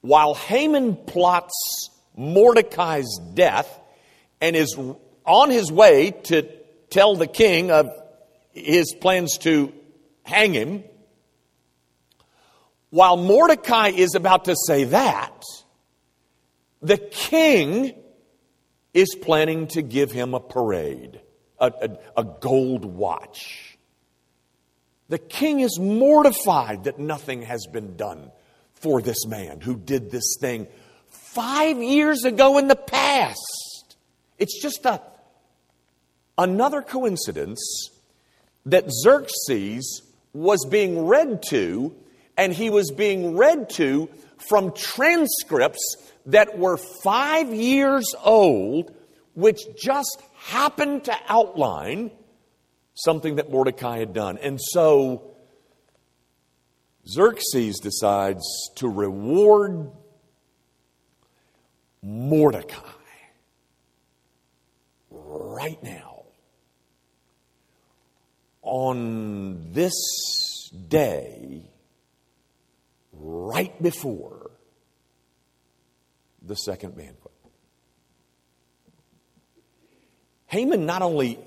While 0.00 0.34
Haman 0.34 0.96
plots 0.96 1.90
Mordecai's 2.16 3.18
death 3.34 3.80
and 4.40 4.54
is 4.54 4.78
on 5.26 5.50
his 5.50 5.72
way 5.72 6.12
to 6.24 6.42
tell 6.90 7.16
the 7.16 7.26
king 7.26 7.70
of 7.70 7.90
his 8.52 8.94
plans 9.00 9.38
to 9.38 9.72
hang 10.22 10.52
him, 10.52 10.84
while 12.90 13.16
Mordecai 13.16 13.88
is 13.88 14.14
about 14.14 14.46
to 14.46 14.56
say 14.66 14.84
that, 14.84 15.42
the 16.80 16.98
king 16.98 17.94
is 18.94 19.14
planning 19.20 19.66
to 19.68 19.82
give 19.82 20.10
him 20.10 20.34
a 20.34 20.40
parade 20.40 21.20
a, 21.58 21.66
a, 21.66 22.20
a 22.20 22.24
gold 22.24 22.84
watch. 22.84 23.78
The 25.08 25.18
king 25.18 25.60
is 25.60 25.78
mortified 25.78 26.84
that 26.84 26.98
nothing 26.98 27.42
has 27.42 27.66
been 27.66 27.96
done 27.96 28.30
for 28.74 29.00
this 29.02 29.26
man 29.26 29.60
who 29.60 29.76
did 29.76 30.10
this 30.10 30.36
thing 30.40 30.68
five 31.08 31.82
years 31.82 32.24
ago 32.24 32.58
in 32.58 32.68
the 32.68 32.76
past. 32.76 33.96
It's 34.38 34.60
just 34.62 34.84
a, 34.84 35.02
another 36.38 36.80
coincidence 36.80 37.90
that 38.64 38.90
Xerxes 38.90 40.02
was 40.32 40.64
being 40.70 41.06
read 41.06 41.42
to, 41.50 41.94
and 42.36 42.52
he 42.52 42.70
was 42.70 42.90
being 42.92 43.36
read 43.36 43.68
to 43.70 44.08
from 44.48 44.72
transcripts 44.72 45.96
that 46.26 46.58
were 46.58 46.78
five 47.02 47.52
years 47.52 48.14
old, 48.22 48.94
which 49.34 49.60
just 49.76 50.22
happened 50.36 51.04
to 51.04 51.16
outline 51.28 52.10
something 52.94 53.36
that 53.36 53.50
Mordecai 53.50 53.98
had 53.98 54.12
done. 54.12 54.38
And 54.38 54.60
so 54.60 55.34
Xerxes 57.08 57.78
decides 57.78 58.44
to 58.76 58.88
reward 58.88 59.90
Mordecai 62.02 62.76
right 65.10 65.82
now 65.82 66.17
on 68.88 69.72
this 69.72 70.70
day, 70.88 71.62
right 73.12 73.82
before 73.82 74.50
the 76.42 76.54
second 76.54 76.96
banquet. 76.96 77.34
Haman 80.46 80.86
not 80.86 81.02
only 81.02 81.38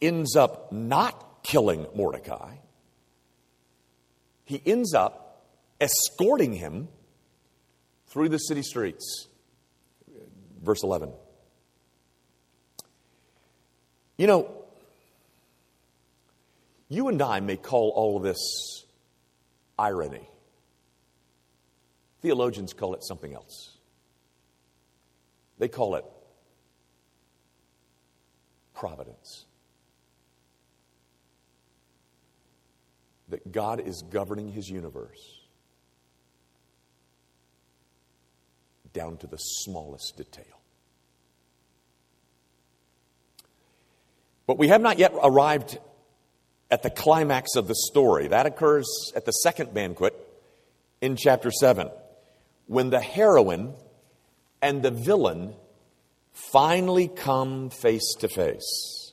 ends 0.00 0.34
up 0.34 0.72
not 0.72 1.44
killing 1.44 1.86
Mordecai, 1.94 2.56
he 4.44 4.60
ends 4.66 4.94
up 4.94 5.44
escorting 5.80 6.54
him 6.54 6.88
through 8.08 8.28
the 8.28 8.38
city 8.38 8.62
streets. 8.62 9.28
Verse 10.60 10.82
11. 10.82 11.12
You 14.16 14.26
know, 14.26 14.61
you 16.92 17.08
and 17.08 17.22
I 17.22 17.40
may 17.40 17.56
call 17.56 17.90
all 17.94 18.18
of 18.18 18.22
this 18.22 18.84
irony. 19.78 20.28
Theologians 22.20 22.74
call 22.74 22.94
it 22.94 23.02
something 23.02 23.32
else. 23.32 23.78
They 25.58 25.68
call 25.68 25.94
it 25.94 26.04
providence. 28.74 29.46
That 33.30 33.50
God 33.50 33.80
is 33.80 34.02
governing 34.02 34.52
his 34.52 34.68
universe 34.68 35.40
down 38.92 39.16
to 39.16 39.26
the 39.26 39.38
smallest 39.38 40.18
detail. 40.18 40.44
But 44.46 44.58
we 44.58 44.68
have 44.68 44.82
not 44.82 44.98
yet 44.98 45.14
arrived 45.22 45.78
at 46.72 46.82
the 46.82 46.90
climax 46.90 47.54
of 47.54 47.68
the 47.68 47.74
story. 47.74 48.28
That 48.28 48.46
occurs 48.46 48.88
at 49.14 49.26
the 49.26 49.30
second 49.30 49.74
banquet 49.74 50.16
in 51.02 51.16
chapter 51.16 51.50
7, 51.50 51.90
when 52.66 52.88
the 52.88 53.00
heroine 53.00 53.74
and 54.62 54.82
the 54.82 54.90
villain 54.90 55.54
finally 56.32 57.08
come 57.08 57.68
face 57.68 58.14
to 58.20 58.28
face. 58.28 59.12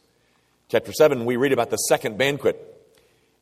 Chapter 0.70 0.94
7, 0.94 1.26
we 1.26 1.36
read 1.36 1.52
about 1.52 1.70
the 1.70 1.78
second 1.78 2.18
banquet. 2.18 2.66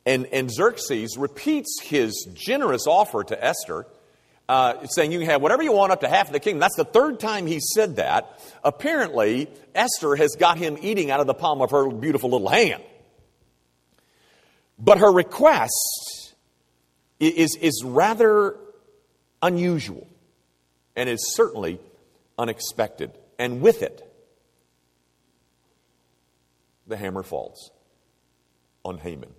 And, 0.04 0.26
and 0.26 0.50
Xerxes 0.50 1.16
repeats 1.16 1.80
his 1.82 2.26
generous 2.34 2.88
offer 2.88 3.22
to 3.22 3.44
Esther, 3.44 3.86
uh, 4.48 4.84
saying, 4.86 5.12
You 5.12 5.20
can 5.20 5.28
have 5.28 5.42
whatever 5.42 5.62
you 5.62 5.72
want 5.72 5.92
up 5.92 6.00
to 6.00 6.08
half 6.08 6.26
of 6.26 6.32
the 6.32 6.40
kingdom. 6.40 6.58
That's 6.58 6.76
the 6.76 6.84
third 6.84 7.20
time 7.20 7.46
he 7.46 7.60
said 7.60 7.96
that. 7.96 8.40
Apparently, 8.64 9.48
Esther 9.76 10.16
has 10.16 10.34
got 10.36 10.58
him 10.58 10.76
eating 10.80 11.12
out 11.12 11.20
of 11.20 11.28
the 11.28 11.34
palm 11.34 11.60
of 11.60 11.70
her 11.70 11.88
beautiful 11.90 12.30
little 12.30 12.48
hand. 12.48 12.82
But 14.78 14.98
her 14.98 15.10
request 15.12 16.34
is, 17.18 17.56
is 17.56 17.82
rather 17.84 18.56
unusual 19.42 20.06
and 20.94 21.08
is 21.08 21.34
certainly 21.34 21.80
unexpected. 22.38 23.10
And 23.38 23.60
with 23.60 23.82
it, 23.82 24.04
the 26.86 26.96
hammer 26.96 27.22
falls 27.22 27.70
on 28.84 28.98
Haman. 28.98 29.30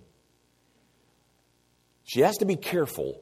she 2.04 2.20
has 2.20 2.36
to 2.38 2.44
be 2.44 2.56
careful 2.56 3.20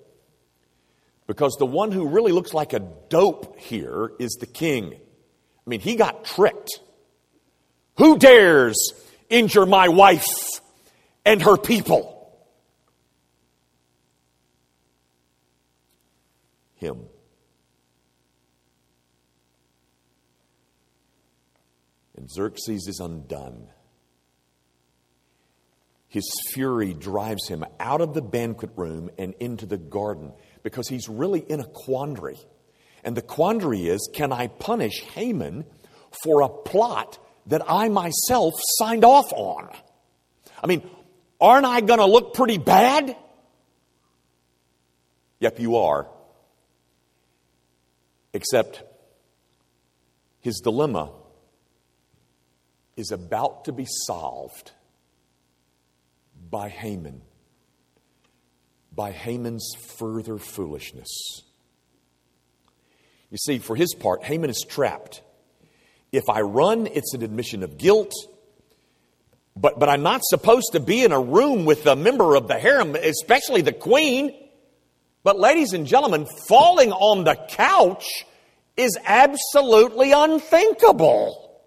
because 1.26 1.56
the 1.58 1.66
one 1.66 1.92
who 1.92 2.08
really 2.08 2.32
looks 2.32 2.52
like 2.54 2.72
a 2.72 2.80
dope 3.08 3.58
here 3.58 4.12
is 4.18 4.32
the 4.40 4.46
king. 4.46 4.94
I 4.94 5.70
mean, 5.70 5.80
he 5.80 5.96
got 5.96 6.25
tricked. 6.25 6.80
Who 7.98 8.18
dares 8.18 8.92
injure 9.28 9.66
my 9.66 9.88
wife 9.88 10.26
and 11.28 11.42
her 11.42 11.58
people? 11.58 12.14
Him. 16.76 17.04
And 22.16 22.30
Xerxes 22.30 22.88
is 22.88 22.99
undone. 22.99 23.68
His 26.08 26.25
fury 26.54 26.94
drives 26.94 27.47
him 27.47 27.62
out 27.78 28.00
of 28.00 28.14
the 28.14 28.23
banquet 28.23 28.70
room 28.75 29.11
and 29.18 29.35
into 29.38 29.66
the 29.66 29.76
garden 29.76 30.32
because 30.62 30.88
he's 30.88 31.11
really 31.11 31.40
in 31.40 31.61
a 31.61 31.66
quandary. 31.66 32.38
And 33.04 33.14
the 33.14 33.23
quandary 33.23 33.87
is 33.87 34.08
can 34.14 34.32
I 34.32 34.47
punish 34.47 35.02
Haman 35.14 35.66
for 36.25 36.40
a 36.40 36.49
plot 36.49 37.18
that 37.49 37.70
I 37.70 37.90
myself 37.90 38.54
signed 38.78 39.04
off 39.04 39.30
on? 39.35 39.68
I 40.62 40.66
mean, 40.66 40.88
aren't 41.40 41.66
I 41.66 41.80
going 41.80 42.00
to 42.00 42.07
look 42.07 42.35
pretty 42.35 42.59
bad? 42.59 43.16
Yep, 45.40 45.61
you 45.61 45.76
are. 45.76 46.09
Except 48.33 48.83
his 50.40 50.61
dilemma 50.61 51.11
is 52.97 53.12
about 53.12 53.66
to 53.66 53.73
be 53.73 53.87
solved 54.07 54.73
by 56.50 56.68
Haman, 56.68 57.21
by 58.92 59.12
Haman's 59.12 59.73
further 59.99 60.38
foolishness. 60.38 61.42
You 63.30 63.38
see, 63.38 63.59
for 63.59 63.76
his 63.76 63.95
part, 63.95 64.25
Haman 64.25 64.50
is 64.50 64.64
trapped. 64.68 65.23
If 66.11 66.28
I 66.28 66.40
run, 66.40 66.87
it's 66.87 67.14
an 67.14 67.23
admission 67.23 67.62
of 67.62 67.76
guilt. 67.76 68.12
But, 69.60 69.78
but 69.78 69.88
I'm 69.88 70.02
not 70.02 70.20
supposed 70.24 70.72
to 70.72 70.80
be 70.80 71.02
in 71.02 71.10
a 71.10 71.20
room 71.20 71.64
with 71.64 71.86
a 71.86 71.96
member 71.96 72.36
of 72.36 72.46
the 72.46 72.58
harem, 72.58 72.94
especially 72.94 73.62
the 73.62 73.72
queen. 73.72 74.32
But, 75.24 75.38
ladies 75.38 75.72
and 75.72 75.86
gentlemen, 75.86 76.26
falling 76.46 76.92
on 76.92 77.24
the 77.24 77.34
couch 77.48 78.24
is 78.76 78.96
absolutely 79.04 80.12
unthinkable. 80.12 81.60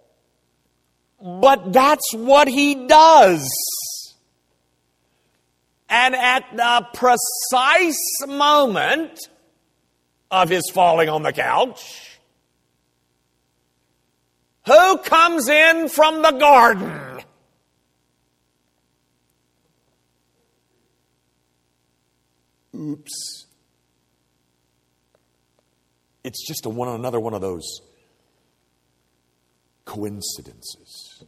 But 1.21 1.73
that's 1.73 2.13
what 2.13 2.47
he 2.47 2.87
does. 2.87 3.47
And 5.89 6.15
at 6.15 6.45
the 6.55 6.87
precise 6.93 8.25
moment 8.25 9.19
of 10.31 10.49
his 10.49 10.63
falling 10.73 11.09
on 11.09 11.23
the 11.23 11.33
couch, 11.33 12.19
who 14.65 14.97
comes 14.99 15.49
in 15.49 15.89
from 15.89 16.21
the 16.21 16.31
garden? 16.31 17.10
Oops. 22.81 23.45
It's 26.23 26.47
just 26.47 26.65
a 26.65 26.69
one 26.69 26.87
another 26.87 27.19
one 27.19 27.33
of 27.33 27.41
those 27.41 27.81
coincidences. 29.85 31.23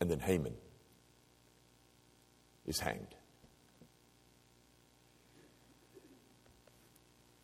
And 0.00 0.10
then 0.10 0.20
Haman 0.20 0.54
is 2.66 2.78
hanged. 2.78 3.14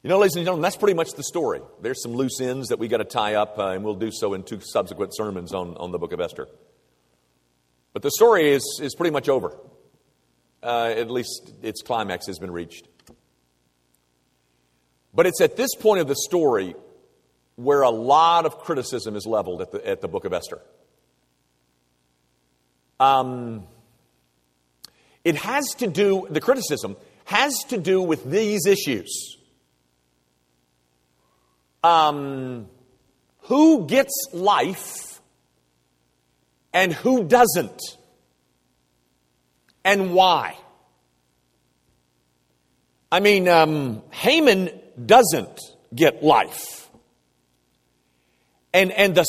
You 0.02 0.10
know, 0.10 0.18
ladies 0.18 0.36
and 0.36 0.44
gentlemen, 0.44 0.62
that's 0.62 0.76
pretty 0.76 0.94
much 0.94 1.12
the 1.16 1.22
story. 1.22 1.62
There's 1.80 2.02
some 2.02 2.12
loose 2.12 2.38
ends 2.40 2.68
that 2.68 2.78
we 2.78 2.88
got 2.88 2.98
to 2.98 3.04
tie 3.04 3.36
up, 3.36 3.58
uh, 3.58 3.68
and 3.68 3.82
we'll 3.82 3.94
do 3.94 4.10
so 4.12 4.34
in 4.34 4.42
two 4.42 4.60
subsequent 4.60 5.16
sermons 5.16 5.54
on, 5.54 5.76
on 5.78 5.92
the 5.92 5.98
book 5.98 6.12
of 6.12 6.20
Esther. 6.20 6.46
But 7.94 8.02
the 8.02 8.10
story 8.10 8.50
is, 8.50 8.80
is 8.82 8.94
pretty 8.94 9.12
much 9.12 9.30
over. 9.30 9.56
Uh, 10.64 10.94
at 10.96 11.10
least 11.10 11.52
its 11.62 11.82
climax 11.82 12.26
has 12.26 12.38
been 12.38 12.50
reached. 12.50 12.88
But 15.12 15.26
it's 15.26 15.42
at 15.42 15.56
this 15.56 15.74
point 15.74 16.00
of 16.00 16.08
the 16.08 16.16
story 16.16 16.74
where 17.56 17.82
a 17.82 17.90
lot 17.90 18.46
of 18.46 18.58
criticism 18.58 19.14
is 19.14 19.26
leveled 19.26 19.60
at 19.60 19.72
the, 19.72 19.86
at 19.86 20.00
the 20.00 20.08
book 20.08 20.24
of 20.24 20.32
Esther. 20.32 20.62
Um, 22.98 23.66
it 25.22 25.36
has 25.36 25.66
to 25.78 25.86
do, 25.86 26.26
the 26.30 26.40
criticism 26.40 26.96
has 27.26 27.54
to 27.68 27.76
do 27.76 28.00
with 28.00 28.24
these 28.24 28.66
issues. 28.66 29.36
Um, 31.82 32.70
who 33.40 33.86
gets 33.86 34.14
life 34.32 35.20
and 36.72 36.90
who 36.92 37.24
doesn't? 37.24 37.80
And 39.84 40.14
why? 40.14 40.56
I 43.12 43.20
mean, 43.20 43.48
um, 43.48 44.02
Haman 44.10 44.70
doesn't 45.04 45.60
get 45.94 46.22
life. 46.22 46.88
And, 48.72 48.90
and 48.90 49.14
the 49.14 49.24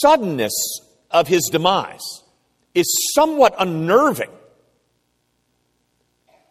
suddenness 0.00 0.80
of 1.10 1.28
his 1.28 1.48
demise 1.52 2.22
is 2.74 3.12
somewhat 3.14 3.54
unnerving. 3.58 4.30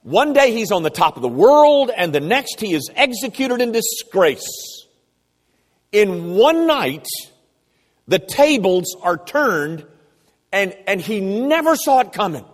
One 0.03 0.31
day 0.31 0.53
he's 0.53 0.71
on 0.71 0.83
the 0.83 0.89
top 0.89 1.17
of 1.17 1.21
the 1.21 1.27
world, 1.27 1.91
and 1.95 2.13
the 2.13 2.21
next 2.21 2.61
he 2.61 2.73
is 2.73 2.89
executed 2.95 3.59
in 3.59 3.73
disgrace. 3.73 4.47
In 5.91 6.35
one 6.35 6.65
night, 6.67 7.05
the 8.07 8.19
tables 8.19 8.95
are 9.01 9.17
turned, 9.17 9.85
and, 10.53 10.73
and 10.87 11.01
he 11.01 11.19
never 11.19 11.75
saw 11.75 11.99
it 11.99 12.13
coming. 12.13 12.45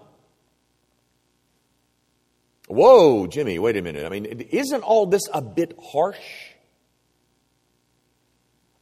Whoa, 2.68 3.28
Jimmy, 3.28 3.60
wait 3.60 3.78
a 3.78 3.82
minute. 3.82 4.06
I 4.06 4.10
mean, 4.10 4.26
isn't 4.26 4.84
all 4.84 5.06
this 5.06 5.24
a 5.34 5.42
bit 5.42 5.78
harsh? 5.82 6.18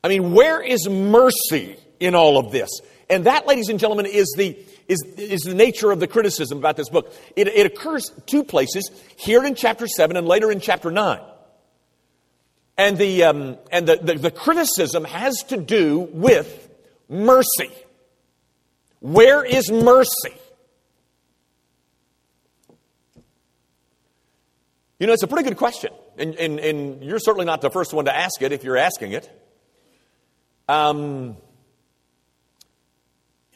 I 0.04 0.08
mean, 0.08 0.34
where 0.34 0.62
is 0.62 0.88
mercy 0.90 1.78
in 2.00 2.16
all 2.16 2.38
of 2.38 2.52
this? 2.52 2.70
And 3.10 3.26
that, 3.26 3.48
ladies 3.48 3.70
and 3.70 3.80
gentlemen, 3.80 4.06
is 4.06 4.34
the, 4.38 4.58
is, 4.88 5.04
is 5.18 5.42
the 5.42 5.54
nature 5.54 5.92
of 5.92 6.00
the 6.00 6.08
criticism 6.08 6.58
about 6.58 6.78
this 6.78 6.90
book. 6.90 7.14
It, 7.36 7.48
it 7.48 7.66
occurs 7.66 8.12
two 8.26 8.44
places, 8.44 8.90
here 9.18 9.44
in 9.44 9.56
chapter 9.56 9.88
7 9.88 10.16
and 10.16 10.28
later 10.28 10.52
in 10.52 10.60
chapter 10.60 10.92
9. 10.92 11.20
And 12.78 12.98
the, 12.98 13.24
um, 13.26 13.58
and 13.72 13.88
the, 13.88 13.98
the, 13.98 14.14
the 14.16 14.32
criticism 14.32 15.04
has 15.04 15.44
to 15.50 15.58
do 15.58 16.00
with 16.00 16.70
mercy. 17.10 17.70
Where 19.00 19.44
is 19.44 19.72
mercy? 19.72 20.34
You 25.02 25.08
know, 25.08 25.14
it's 25.14 25.24
a 25.24 25.28
pretty 25.28 25.50
good 25.50 25.58
question. 25.58 25.92
And, 26.20 26.36
and, 26.36 26.60
and 26.60 27.04
you're 27.04 27.18
certainly 27.18 27.48
not 27.48 27.62
the 27.62 27.72
first 27.72 27.92
one 27.92 28.06
to 28.06 28.16
ask 28.16 28.40
it 28.44 28.52
if 28.52 28.64
you're 28.64 28.78
asking 28.78 29.14
it. 29.14 29.28
Um, 30.70 31.38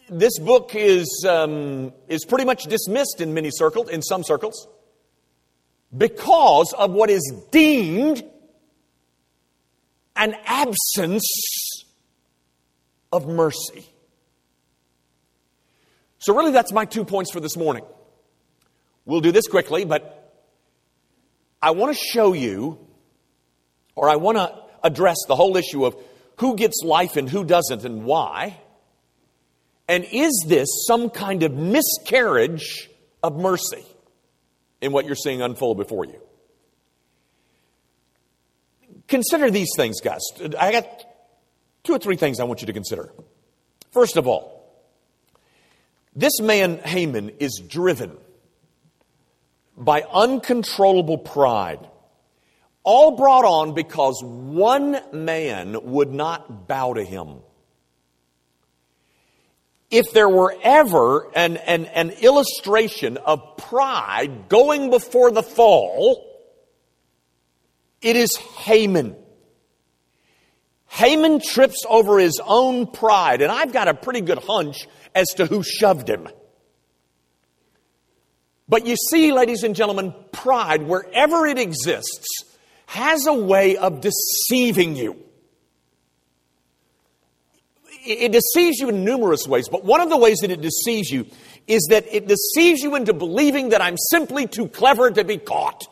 this 0.10 0.40
book 0.40 0.72
is, 0.74 1.24
um, 1.30 1.94
is 2.08 2.26
pretty 2.26 2.46
much 2.46 2.64
dismissed 2.64 3.22
in 3.22 3.36
many 3.36 3.52
circles, 3.52 3.90
in 3.90 4.02
some 4.02 4.24
circles, 4.24 4.68
because 5.96 6.74
of 6.76 6.90
what 6.90 7.12
is 7.12 7.22
deemed 7.52 8.24
an 10.16 10.36
absence 10.48 11.86
of 13.14 13.28
mercy. 13.28 13.88
So, 16.18 16.36
really, 16.36 16.54
that's 16.54 16.74
my 16.74 16.86
two 16.86 17.06
points 17.06 17.32
for 17.32 17.40
this 17.40 17.56
morning. 17.56 17.86
We'll 19.06 19.22
do 19.22 19.32
this 19.32 19.46
quickly, 19.46 19.86
but 19.86 20.25
I 21.66 21.72
want 21.72 21.98
to 21.98 22.00
show 22.00 22.34
you, 22.34 22.78
or 23.96 24.08
I 24.08 24.18
want 24.18 24.38
to 24.38 24.56
address 24.84 25.18
the 25.28 25.36
whole 25.36 25.58
issue 25.58 25.84
of 25.84 25.96
who 26.38 26.56
gets 26.56 26.84
life 26.84 27.16
and 27.18 27.28
who 27.28 27.44
doesn't 27.44 27.84
and 27.84 28.06
why. 28.06 28.60
And 29.88 30.06
is 30.12 30.46
this 30.48 30.70
some 30.86 31.10
kind 31.10 31.42
of 31.42 31.54
miscarriage 31.54 32.88
of 33.24 33.36
mercy 33.36 33.84
in 34.80 34.92
what 34.92 35.08
you're 35.08 35.16
seeing 35.16 35.42
unfold 35.42 35.78
before 35.78 36.06
you? 36.06 36.22
Consider 39.08 39.50
these 39.50 39.72
things, 39.76 40.02
guys. 40.02 40.22
I 40.60 40.72
got 40.72 40.86
two 41.84 41.94
or 41.94 42.00
three 42.00 42.16
things 42.16 42.40
I 42.40 42.44
want 42.44 42.62
you 42.62 42.68
to 42.68 42.74
consider. 42.74 43.12
First 43.92 44.18
of 44.18 44.28
all, 44.28 44.72
this 46.16 46.40
man, 46.40 46.78
Haman, 46.78 47.32
is 47.40 47.60
driven 47.68 48.16
by 49.78 50.02
uncontrollable 50.04 51.18
pride, 51.18 51.86
all 52.84 53.18
brought 53.18 53.46
on 53.46 53.74
because 53.74 54.22
one 54.24 55.00
man 55.12 55.78
would 55.84 56.12
not 56.12 56.68
bow 56.68 56.94
to 56.94 57.04
him. 57.04 57.42
if 59.92 60.12
there 60.12 60.30
were 60.30 60.56
ever 60.62 61.30
an, 61.36 61.58
an, 61.58 61.86
an 61.86 62.10
illustration 62.10 63.18
of 63.18 63.58
pride 63.58 64.50
going 64.50 64.90
before 64.90 65.32
the 65.32 65.44
fall, 65.44 66.22
it 68.02 68.16
is 68.16 68.36
Haman. 68.36 69.16
Haman 70.88 71.40
trips 71.40 71.86
over 71.88 72.20
his 72.20 72.42
own 72.44 72.88
pride, 72.88 73.42
and 73.42 73.52
I've 73.52 73.74
got 73.74 73.88
a 73.88 73.94
pretty 73.94 74.22
good 74.22 74.40
hunch 74.40 74.88
as 75.14 75.28
to 75.36 75.46
who 75.46 75.64
shoved 75.64 76.10
him. 76.10 76.28
But 78.68 78.86
you 78.88 78.96
see, 78.96 79.32
ladies 79.32 79.64
and 79.64 79.76
gentlemen, 79.76 80.14
pride, 80.32 80.84
wherever 80.84 81.46
it 81.46 81.60
exists, 81.60 82.28
has 82.88 83.28
a 83.28 83.34
way 83.34 83.78
of 83.78 84.02
deceiving 84.02 84.96
you. 84.96 85.18
It 88.08 88.32
deceives 88.32 88.80
you 88.80 88.90
in 88.90 89.04
numerous 89.04 89.48
ways, 89.48 89.68
but 89.70 89.84
one 89.84 90.02
of 90.02 90.10
the 90.10 90.18
ways 90.18 90.40
that 90.40 90.52
it 90.52 90.62
deceives 90.62 91.10
you 91.10 91.26
is 91.68 91.88
that 91.90 92.06
it 92.12 92.28
deceives 92.28 92.82
you 92.82 92.96
into 92.96 93.14
believing 93.14 93.70
that 93.70 93.82
I'm 93.82 93.98
simply 93.98 94.48
too 94.48 94.68
clever 94.68 95.10
to 95.10 95.24
be 95.24 95.38
caught. 95.38 95.88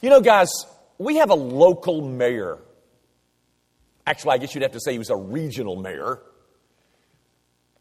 You 0.00 0.10
know, 0.10 0.20
guys, 0.20 0.50
we 0.98 1.16
have 1.16 1.30
a 1.30 1.34
local 1.34 2.02
mayor. 2.02 2.58
Actually, 4.06 4.34
I 4.34 4.38
guess 4.38 4.54
you'd 4.54 4.62
have 4.62 4.72
to 4.72 4.80
say 4.80 4.92
he 4.92 4.98
was 4.98 5.10
a 5.10 5.16
regional 5.16 5.76
mayor. 5.76 6.20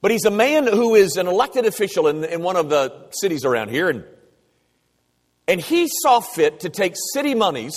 But 0.02 0.12
he's 0.12 0.26
a 0.26 0.32
man 0.32 0.66
who 0.66 0.96
is 0.96 1.18
an 1.18 1.28
elected 1.28 1.66
official 1.66 2.08
in, 2.08 2.24
in 2.24 2.42
one 2.42 2.56
of 2.56 2.70
the 2.70 3.10
cities 3.12 3.46
around 3.46 3.70
here, 3.70 3.90
and, 3.90 4.04
and 5.48 5.62
he 5.62 5.88
saw 6.02 6.20
fit 6.20 6.62
to 6.62 6.70
take 6.70 6.96
city 7.14 7.36
monies 7.36 7.76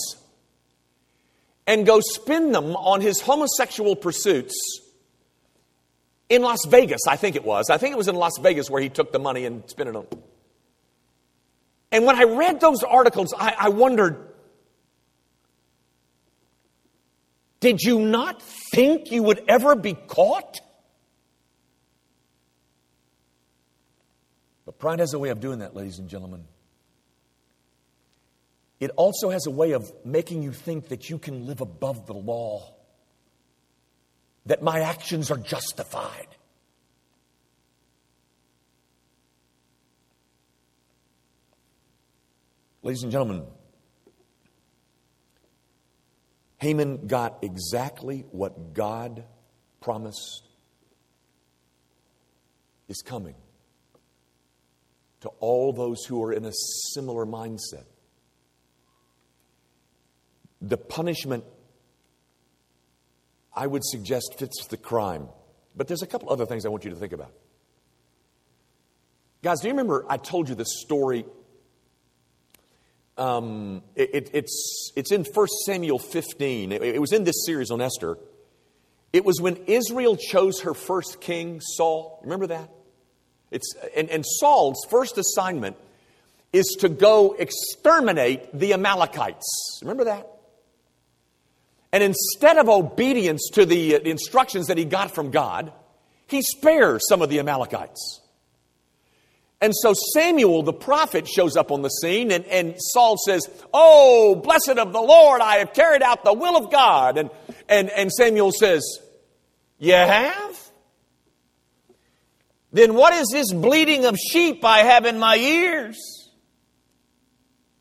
and 1.67 1.87
go 1.87 2.01
spend 2.01 2.55
them 2.55 2.77
on 2.77 3.01
his 3.01 3.21
homosexual 3.21 3.95
pursuits 3.95 4.55
in 6.29 6.43
Las 6.43 6.65
Vegas, 6.67 7.03
I 7.07 7.17
think 7.17 7.37
it 7.37 7.45
was. 7.45 7.71
I 7.71 7.79
think 7.79 7.93
it 7.93 7.99
was 7.99 8.09
in 8.09 8.17
Las 8.17 8.39
Vegas 8.41 8.71
where 8.71 8.81
he 8.81 8.89
took 8.89 9.13
the 9.13 9.19
money 9.19 9.45
and 9.45 9.69
spent 9.69 9.91
it 9.91 9.97
on. 9.97 10.07
And 11.93 12.05
when 12.05 12.17
I 12.17 12.25
read 12.25 12.61
those 12.61 12.83
articles, 12.83 13.33
I, 13.37 13.55
I 13.59 13.69
wondered 13.69 14.31
did 17.61 17.81
you 17.81 17.99
not 17.99 18.43
think 18.43 19.11
you 19.11 19.23
would 19.23 19.43
ever 19.49 19.75
be 19.75 19.95
caught? 19.95 20.61
Pride 24.85 24.99
has 24.99 25.15
a 25.15 25.19
way 25.19 25.31
of 25.31 25.41
doing 25.41 25.61
that, 25.61 25.75
ladies 25.75 25.99
and 25.99 26.11
gentlemen. 26.11 26.45
It 28.81 28.91
also 28.97 29.31
has 29.31 29.47
a 29.47 29.51
way 29.51 29.73
of 29.73 29.91
making 30.05 30.43
you 30.43 30.53
think 30.53 30.89
that 30.89 31.09
you 31.09 31.17
can 31.17 31.47
live 31.47 31.63
above 31.63 32.07
the 32.07 32.13
law, 32.13 32.75
that 34.45 34.63
my 34.63 34.81
actions 34.81 35.31
are 35.31 35.39
justified. 35.39 36.27
Ladies 42.83 43.05
and 43.05 43.11
gentlemen, 43.11 43.45
Haman 46.59 47.07
got 47.07 47.39
exactly 47.41 48.27
what 48.33 48.75
God 48.75 49.25
promised 49.81 50.43
is 52.87 53.01
coming 53.01 53.35
to 55.25 55.31
all 55.41 55.73
those 55.73 56.05
who 56.05 56.23
are 56.23 56.33
in 56.33 56.45
a 56.45 56.53
similar 56.93 57.25
mindset 57.25 57.85
the 60.69 60.77
punishment, 60.77 61.45
I 63.55 63.67
would 63.67 63.85
suggest, 63.85 64.35
fits 64.39 64.67
the 64.67 64.77
crime. 64.77 65.29
But 65.77 65.89
there's 65.89 66.03
a 66.03 66.07
couple 66.07 66.31
other 66.31 66.47
things 66.47 66.65
I 66.65 66.69
want 66.69 66.85
you 66.85 66.91
to 66.91 66.97
think 66.97 67.13
about. 67.13 67.33
Guys, 69.43 69.61
do 69.61 69.69
you 69.69 69.73
remember 69.73 70.07
I 70.09 70.17
told 70.17 70.49
you 70.49 70.55
the 70.55 70.65
story? 70.65 71.27
Um, 73.17 73.83
it, 73.95 74.11
it, 74.15 74.31
it's, 74.33 74.93
it's 74.97 75.13
in 75.13 75.25
1 75.25 75.47
Samuel 75.67 75.99
15. 75.99 76.73
It, 76.73 76.83
it 76.83 77.01
was 77.01 77.13
in 77.13 77.25
this 77.25 77.45
series 77.47 77.71
on 77.71 77.81
Esther. 77.81 78.19
It 79.13 79.25
was 79.25 79.41
when 79.41 79.57
Israel 79.67 80.17
chose 80.17 80.63
her 80.63 80.75
first 80.75 81.21
king, 81.21 81.61
Saul. 81.61 82.21
Remember 82.23 82.47
that? 82.49 82.71
It's, 83.55 83.75
and, 83.97 84.11
and 84.11 84.25
Saul's 84.27 84.85
first 84.91 85.17
assignment 85.17 85.77
is 86.53 86.67
to 86.81 86.89
go 86.89 87.35
exterminate 87.39 88.53
the 88.53 88.75
Amalekites. 88.75 89.79
Remember 89.81 90.05
that? 90.05 90.29
And 91.93 92.03
instead 92.03 92.59
of 92.59 92.69
obedience 92.69 93.49
to 93.53 93.63
uh, 93.63 93.67
the 93.67 94.11
instructions 94.11 94.67
that 94.67 94.77
he 94.77 94.85
got 94.85 95.13
from 95.13 95.31
God, 95.31 95.73
he 96.27 96.43
spares 96.43 97.03
some 97.09 97.23
of 97.23 97.29
the 97.29 97.39
Amalekites. 97.39 98.21
And 99.61 99.73
so 99.75 99.95
Samuel 100.13 100.65
the 100.65 100.73
prophet 100.73 101.29
shows 101.29 101.57
up 101.57 101.71
on 101.71 101.83
the 101.83 101.89
scene, 101.89 102.33
and, 102.33 102.45
and 102.47 102.75
Saul 102.79 103.17
says, 103.17 103.49
Oh, 103.73 104.35
blessed 104.35 104.79
of 104.79 104.93
the 104.93 105.01
Lord, 105.01 105.41
I 105.41 105.59
have 105.59 105.73
carried 105.73 106.03
out 106.03 106.25
the 106.25 106.35
will 106.35 106.57
of 106.57 106.71
God. 106.71 107.19
And, 107.19 107.31
and, 107.69 107.89
and 107.91 108.13
Samuel 108.13 108.53
says, 108.53 108.83
You 109.79 109.95
have? 109.95 110.64
Then 112.75 112.95
what 112.95 113.15
is 113.15 113.29
this 113.31 113.53
bleating 113.53 114.05
of 114.05 114.17
sheep 114.19 114.65
I 114.65 114.79
have 114.79 115.07
in 115.07 115.21
my 115.21 115.37
ears? 115.37 115.97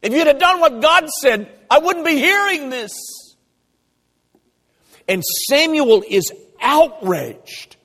If 0.03 0.13
you'd 0.13 0.27
have 0.27 0.38
done 0.38 0.60
what 0.60 0.84
God 0.84 1.10
said, 1.10 1.49
I 1.67 1.79
wouldn't 1.79 2.06
be 2.06 2.17
hearing 2.17 2.69
this. 2.69 2.93
And 5.08 5.23
Samuel 5.49 6.03
is 6.08 6.32
outraged 6.62 7.75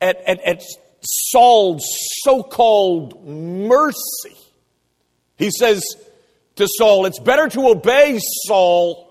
at, 0.00 0.16
at, 0.26 0.40
at 0.40 0.62
Saul's 1.00 1.84
so 2.24 2.42
called 2.42 3.24
mercy. 3.24 4.34
He 5.36 5.52
says 5.52 5.84
to 6.56 6.66
Saul, 6.76 7.06
It's 7.06 7.20
better 7.20 7.48
to 7.50 7.68
obey 7.68 8.18
Saul. 8.48 9.08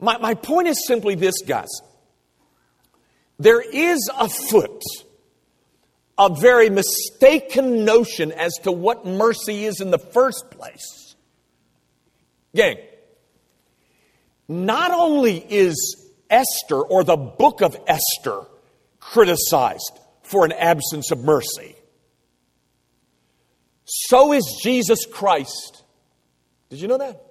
My, 0.00 0.18
my 0.18 0.34
point 0.34 0.66
is 0.66 0.84
simply 0.88 1.14
this, 1.14 1.40
guys. 1.46 1.70
There 3.38 3.60
is 3.60 4.10
afoot 4.18 4.82
a 6.18 6.28
very 6.28 6.70
mistaken 6.70 7.84
notion 7.84 8.32
as 8.32 8.52
to 8.62 8.72
what 8.72 9.06
mercy 9.06 9.64
is 9.64 9.80
in 9.80 9.90
the 9.90 9.98
first 9.98 10.50
place. 10.50 11.16
Gang, 12.54 12.76
not 14.48 14.90
only 14.92 15.38
is 15.38 16.06
Esther 16.28 16.80
or 16.80 17.02
the 17.02 17.16
book 17.16 17.62
of 17.62 17.76
Esther 17.86 18.42
criticized 19.00 19.98
for 20.22 20.44
an 20.44 20.52
absence 20.52 21.10
of 21.10 21.24
mercy, 21.24 21.74
so 23.84 24.32
is 24.32 24.60
Jesus 24.62 25.06
Christ. 25.06 25.82
Did 26.70 26.80
you 26.80 26.88
know 26.88 26.98
that? 26.98 27.22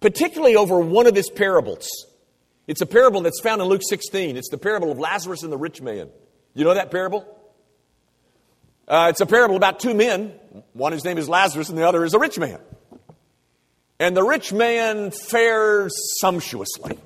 Particularly 0.00 0.56
over 0.56 0.80
one 0.80 1.06
of 1.06 1.14
his 1.14 1.30
parables. 1.30 1.88
It's 2.68 2.82
a 2.82 2.86
parable 2.86 3.22
that's 3.22 3.40
found 3.40 3.62
in 3.62 3.66
Luke 3.66 3.80
16. 3.82 4.36
It's 4.36 4.50
the 4.50 4.58
parable 4.58 4.92
of 4.92 4.98
Lazarus 4.98 5.42
and 5.42 5.50
the 5.50 5.56
rich 5.56 5.80
man. 5.80 6.10
You 6.54 6.64
know 6.64 6.74
that 6.74 6.90
parable? 6.90 7.26
Uh, 8.86 9.06
it's 9.08 9.22
a 9.22 9.26
parable 9.26 9.56
about 9.56 9.80
two 9.80 9.94
men. 9.94 10.34
One, 10.74 10.92
his 10.92 11.02
name 11.02 11.16
is 11.16 11.30
Lazarus, 11.30 11.70
and 11.70 11.78
the 11.78 11.88
other 11.88 12.04
is 12.04 12.12
a 12.12 12.18
rich 12.18 12.38
man. 12.38 12.60
And 13.98 14.14
the 14.14 14.22
rich 14.22 14.52
man 14.52 15.10
fares 15.10 15.94
sumptuously. 16.20 16.98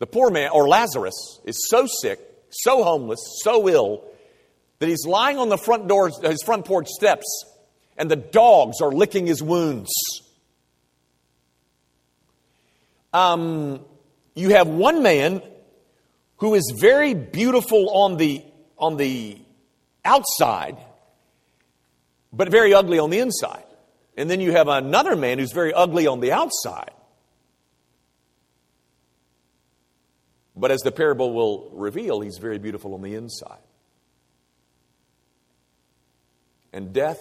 The 0.00 0.06
poor 0.06 0.30
man, 0.30 0.50
or 0.50 0.68
Lazarus, 0.68 1.40
is 1.46 1.66
so 1.68 1.86
sick, 1.86 2.20
so 2.50 2.84
homeless, 2.84 3.20
so 3.42 3.68
ill, 3.68 4.04
that 4.80 4.88
he's 4.88 5.06
lying 5.06 5.38
on 5.38 5.48
the 5.48 5.56
front 5.56 5.88
door, 5.88 6.10
his 6.22 6.42
front 6.42 6.66
porch 6.66 6.88
steps, 6.88 7.24
and 7.96 8.10
the 8.10 8.16
dogs 8.16 8.82
are 8.82 8.92
licking 8.92 9.26
his 9.26 9.42
wounds. 9.42 9.90
Um, 13.14 13.80
you 14.34 14.50
have 14.50 14.66
one 14.66 15.02
man 15.02 15.42
who 16.38 16.54
is 16.54 16.74
very 16.76 17.14
beautiful 17.14 17.88
on 17.90 18.16
the, 18.16 18.44
on 18.76 18.96
the 18.96 19.38
outside, 20.04 20.76
but 22.32 22.50
very 22.50 22.74
ugly 22.74 22.98
on 22.98 23.10
the 23.10 23.20
inside. 23.20 23.64
And 24.16 24.28
then 24.28 24.40
you 24.40 24.52
have 24.52 24.68
another 24.68 25.16
man 25.16 25.38
who's 25.38 25.52
very 25.52 25.72
ugly 25.72 26.06
on 26.06 26.20
the 26.20 26.32
outside. 26.32 26.90
But 30.56 30.70
as 30.70 30.80
the 30.80 30.92
parable 30.92 31.32
will 31.32 31.70
reveal, 31.72 32.20
he's 32.20 32.38
very 32.38 32.58
beautiful 32.58 32.94
on 32.94 33.02
the 33.02 33.14
inside. 33.14 33.58
And 36.72 36.92
death 36.92 37.20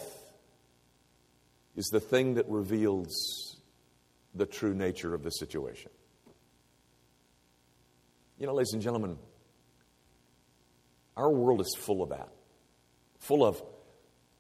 is 1.76 1.86
the 1.88 2.00
thing 2.00 2.36
that 2.36 2.48
reveals 2.48 3.58
the 4.36 4.46
true 4.46 4.74
nature 4.74 5.14
of 5.14 5.24
the 5.24 5.30
situation. 5.30 5.92
You 8.44 8.48
know, 8.48 8.56
ladies 8.56 8.74
and 8.74 8.82
gentlemen, 8.82 9.18
our 11.16 11.32
world 11.32 11.62
is 11.62 11.74
full 11.80 12.04
of 12.04 12.10
that, 12.10 12.28
full 13.18 13.46
of 13.46 13.64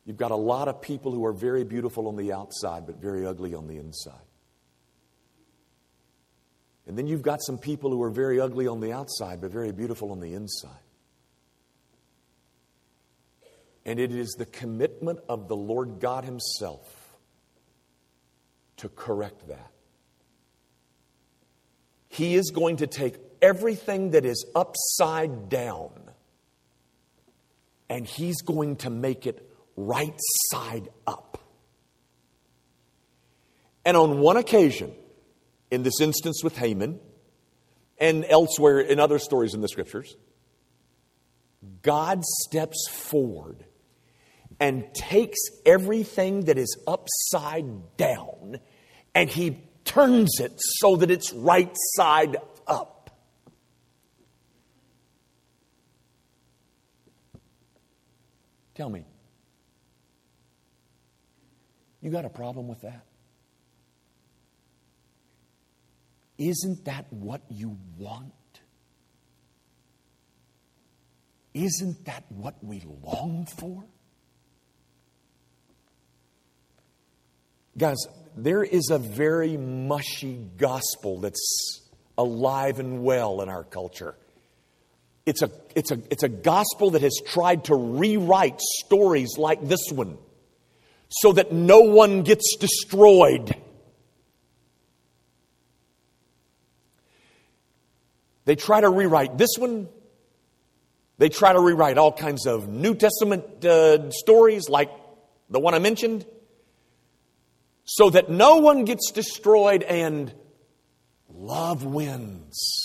You've 0.03 0.17
got 0.17 0.31
a 0.31 0.35
lot 0.35 0.67
of 0.67 0.81
people 0.81 1.13
who 1.13 1.23
are 1.23 1.31
very 1.31 1.63
beautiful 1.63 2.09
on 2.09 2.17
the 2.17 2.33
outside, 2.33 2.85
but 2.85 2.97
very 2.97 3.25
ugly 3.25 3.55
on 3.55 3.65
the 3.65 3.77
inside. 3.77 4.25
And 6.85 6.97
then 6.97 7.07
you've 7.07 7.21
got 7.21 7.41
some 7.43 7.57
people 7.57 7.91
who 7.91 8.03
are 8.03 8.09
very 8.09 8.41
ugly 8.41 8.67
on 8.67 8.81
the 8.81 8.91
outside, 8.91 9.39
but 9.39 9.51
very 9.51 9.71
beautiful 9.71 10.11
on 10.11 10.19
the 10.19 10.33
inside. 10.33 10.83
And 13.85 14.01
it 14.01 14.11
is 14.11 14.35
the 14.37 14.47
commitment 14.47 15.19
of 15.29 15.47
the 15.47 15.55
Lord 15.55 16.01
God 16.01 16.25
Himself 16.25 17.15
to 18.75 18.89
correct 18.89 19.47
that. 19.47 19.71
He 22.09 22.35
is 22.35 22.51
going 22.51 22.75
to 22.77 22.87
take 22.87 23.32
everything 23.43 24.11
that 24.11 24.25
is 24.25 24.45
upside 24.55 25.49
down 25.49 25.91
and 27.89 28.07
He's 28.07 28.41
going 28.41 28.77
to 28.77 28.89
make 28.89 29.27
it 29.27 29.47
right 29.75 30.19
side 30.49 30.89
up. 31.05 31.37
And 33.85 33.97
on 33.97 34.19
one 34.19 34.37
occasion, 34.37 34.93
in 35.69 35.83
this 35.83 35.99
instance 35.99 36.41
with 36.43 36.57
Haman, 36.57 36.99
and 37.99 38.25
elsewhere 38.27 38.79
in 38.79 38.99
other 38.99 39.19
stories 39.19 39.53
in 39.53 39.61
the 39.61 39.67
scriptures, 39.67 40.15
God 41.81 42.23
steps 42.23 42.87
forward 42.89 43.63
and 44.59 44.85
takes 44.93 45.39
everything 45.65 46.45
that 46.45 46.57
is 46.57 46.77
upside 46.87 47.97
down 47.97 48.59
and 49.15 49.29
he 49.29 49.59
turns 49.85 50.39
it 50.39 50.53
so 50.57 50.95
that 50.97 51.11
it's 51.11 51.31
right 51.33 51.71
side 51.95 52.37
up. 52.67 53.03
Tell 58.75 58.89
me, 58.89 59.05
you 62.01 62.09
got 62.09 62.25
a 62.25 62.29
problem 62.29 62.67
with 62.67 62.81
that? 62.81 63.05
Isn't 66.37 66.85
that 66.85 67.05
what 67.11 67.41
you 67.49 67.77
want? 67.97 68.33
Isn't 71.53 72.05
that 72.05 72.23
what 72.29 72.63
we 72.63 72.83
long 73.03 73.45
for? 73.45 73.85
Guys, 77.77 77.97
there 78.35 78.63
is 78.63 78.89
a 78.89 78.97
very 78.97 79.57
mushy 79.57 80.49
gospel 80.57 81.19
that's 81.19 81.81
alive 82.17 82.79
and 82.79 83.03
well 83.03 83.41
in 83.41 83.49
our 83.49 83.63
culture. 83.63 84.15
It's 85.25 85.41
a, 85.41 85.49
it's, 85.75 85.91
a, 85.91 85.99
it's 86.09 86.23
a 86.23 86.29
gospel 86.29 86.91
that 86.91 87.01
has 87.01 87.19
tried 87.25 87.65
to 87.65 87.75
rewrite 87.75 88.59
stories 88.59 89.37
like 89.37 89.65
this 89.65 89.89
one 89.91 90.17
so 91.09 91.31
that 91.33 91.51
no 91.51 91.79
one 91.81 92.23
gets 92.23 92.57
destroyed. 92.57 93.55
They 98.45 98.55
try 98.55 98.81
to 98.81 98.89
rewrite 98.89 99.37
this 99.37 99.51
one. 99.57 99.87
They 101.17 101.29
try 101.29 101.53
to 101.53 101.59
rewrite 101.59 101.97
all 101.97 102.11
kinds 102.11 102.45
of 102.45 102.67
New 102.67 102.95
Testament 102.95 103.63
uh, 103.63 104.11
stories 104.11 104.67
like 104.67 104.91
the 105.49 105.59
one 105.59 105.73
I 105.73 105.79
mentioned 105.79 106.25
so 107.85 108.09
that 108.09 108.29
no 108.29 108.57
one 108.57 108.85
gets 108.85 109.11
destroyed 109.11 109.83
and 109.83 110.33
love 111.29 111.85
wins. 111.85 112.82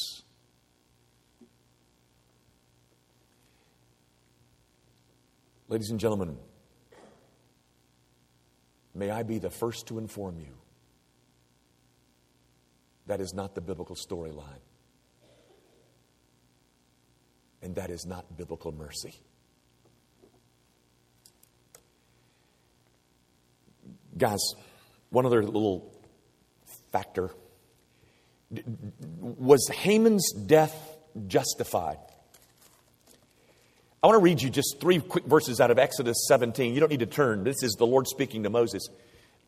Ladies 5.69 5.91
and 5.91 6.01
gentlemen, 6.01 6.39
may 8.95 9.11
I 9.11 9.23
be 9.23 9.39
the 9.39 9.51
first 9.51 9.87
to 9.89 9.99
inform 9.99 10.41
you 10.41 10.55
that 13.07 13.21
is 13.21 13.35
not 13.35 13.55
the 13.55 13.61
biblical 13.61 13.95
storyline. 13.95 14.63
And 17.61 17.75
that 17.75 17.91
is 17.91 18.07
not 18.07 18.37
biblical 18.37 18.73
mercy. 18.73 19.15
Guys, 24.17 24.41
one 25.11 25.27
other 25.27 25.43
little 25.43 25.93
factor 26.93 27.31
was 29.21 29.69
Haman's 29.71 30.33
death 30.33 30.97
justified? 31.27 31.99
I 34.03 34.07
want 34.07 34.19
to 34.19 34.23
read 34.23 34.41
you 34.41 34.51
just 34.51 34.81
three 34.81 35.01
quick 35.01 35.25
verses 35.25 35.61
out 35.61 35.71
of 35.71 35.79
Exodus 35.79 36.27
17. 36.29 36.73
You 36.73 36.81
don't 36.81 36.91
need 36.91 37.01
to 37.01 37.07
turn. 37.07 37.45
This 37.45 37.63
is 37.63 37.73
the 37.73 37.87
Lord 37.87 38.07
speaking 38.07 38.45
to 38.45 38.51
Moses. 38.51 38.89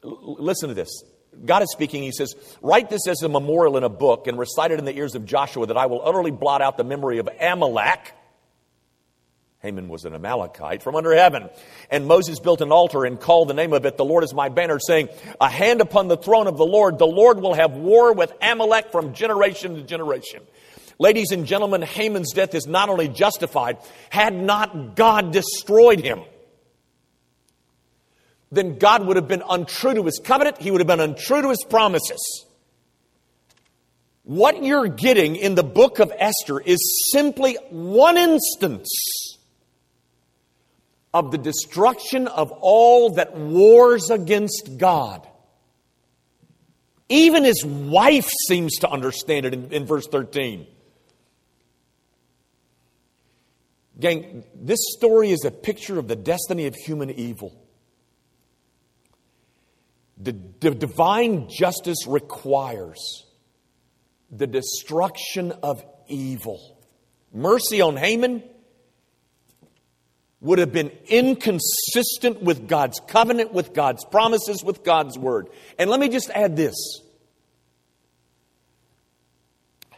L- 0.04 0.36
listen 0.38 0.68
to 0.68 0.74
this. 0.74 1.04
God 1.44 1.62
is 1.62 1.70
speaking. 1.70 2.02
He 2.02 2.10
says, 2.10 2.34
Write 2.60 2.90
this 2.90 3.06
as 3.06 3.22
a 3.22 3.28
memorial 3.28 3.76
in 3.76 3.84
a 3.84 3.88
book 3.88 4.26
and 4.26 4.38
recite 4.38 4.72
it 4.72 4.78
in 4.78 4.84
the 4.84 4.96
ears 4.96 5.14
of 5.14 5.24
Joshua 5.24 5.66
that 5.66 5.76
I 5.76 5.86
will 5.86 6.06
utterly 6.06 6.32
blot 6.32 6.62
out 6.62 6.76
the 6.76 6.84
memory 6.84 7.18
of 7.18 7.28
Amalek 7.40 8.14
Haman 9.62 9.88
was 9.88 10.06
an 10.06 10.14
Amalekite 10.14 10.82
from 10.82 10.96
under 10.96 11.14
heaven. 11.14 11.50
And 11.90 12.06
Moses 12.06 12.40
built 12.40 12.62
an 12.62 12.72
altar 12.72 13.04
and 13.04 13.20
called 13.20 13.48
the 13.48 13.54
name 13.54 13.74
of 13.74 13.84
it, 13.84 13.98
The 13.98 14.04
Lord 14.04 14.24
is 14.24 14.32
my 14.32 14.48
banner, 14.48 14.78
saying, 14.78 15.10
A 15.38 15.50
hand 15.50 15.82
upon 15.82 16.08
the 16.08 16.16
throne 16.16 16.46
of 16.46 16.56
the 16.56 16.64
Lord. 16.64 16.98
The 16.98 17.06
Lord 17.06 17.40
will 17.40 17.52
have 17.52 17.72
war 17.72 18.14
with 18.14 18.32
Amalek 18.40 18.90
from 18.90 19.12
generation 19.12 19.74
to 19.74 19.82
generation. 19.82 20.42
Ladies 21.00 21.30
and 21.30 21.46
gentlemen, 21.46 21.80
Haman's 21.80 22.34
death 22.34 22.54
is 22.54 22.66
not 22.66 22.90
only 22.90 23.08
justified, 23.08 23.78
had 24.10 24.34
not 24.34 24.96
God 24.96 25.32
destroyed 25.32 26.00
him, 26.00 26.20
then 28.52 28.76
God 28.76 29.06
would 29.06 29.16
have 29.16 29.26
been 29.26 29.42
untrue 29.48 29.94
to 29.94 30.02
his 30.02 30.20
covenant. 30.22 30.60
He 30.60 30.70
would 30.70 30.82
have 30.82 30.86
been 30.86 31.00
untrue 31.00 31.40
to 31.40 31.48
his 31.48 31.64
promises. 31.64 32.44
What 34.24 34.62
you're 34.62 34.88
getting 34.88 35.36
in 35.36 35.54
the 35.54 35.62
book 35.62 36.00
of 36.00 36.12
Esther 36.18 36.60
is 36.60 37.08
simply 37.10 37.56
one 37.70 38.18
instance 38.18 39.38
of 41.14 41.30
the 41.30 41.38
destruction 41.38 42.28
of 42.28 42.52
all 42.60 43.14
that 43.14 43.34
wars 43.34 44.10
against 44.10 44.76
God. 44.76 45.26
Even 47.08 47.44
his 47.44 47.64
wife 47.64 48.28
seems 48.48 48.76
to 48.80 48.90
understand 48.90 49.46
it 49.46 49.54
in, 49.54 49.72
in 49.72 49.86
verse 49.86 50.06
13. 50.06 50.66
Gang, 54.00 54.44
this 54.54 54.80
story 54.96 55.30
is 55.30 55.44
a 55.44 55.50
picture 55.50 55.98
of 55.98 56.08
the 56.08 56.16
destiny 56.16 56.66
of 56.66 56.74
human 56.74 57.10
evil. 57.10 57.54
The, 60.16 60.36
the 60.60 60.70
divine 60.70 61.48
justice 61.48 62.06
requires 62.06 63.26
the 64.30 64.46
destruction 64.46 65.52
of 65.62 65.84
evil. 66.08 66.78
Mercy 67.32 67.80
on 67.80 67.96
Haman 67.96 68.42
would 70.40 70.58
have 70.58 70.72
been 70.72 70.90
inconsistent 71.06 72.42
with 72.42 72.66
God's 72.66 73.00
covenant, 73.06 73.52
with 73.52 73.74
God's 73.74 74.04
promises, 74.06 74.64
with 74.64 74.82
God's 74.82 75.18
word. 75.18 75.48
And 75.78 75.90
let 75.90 76.00
me 76.00 76.08
just 76.08 76.30
add 76.30 76.56
this 76.56 76.74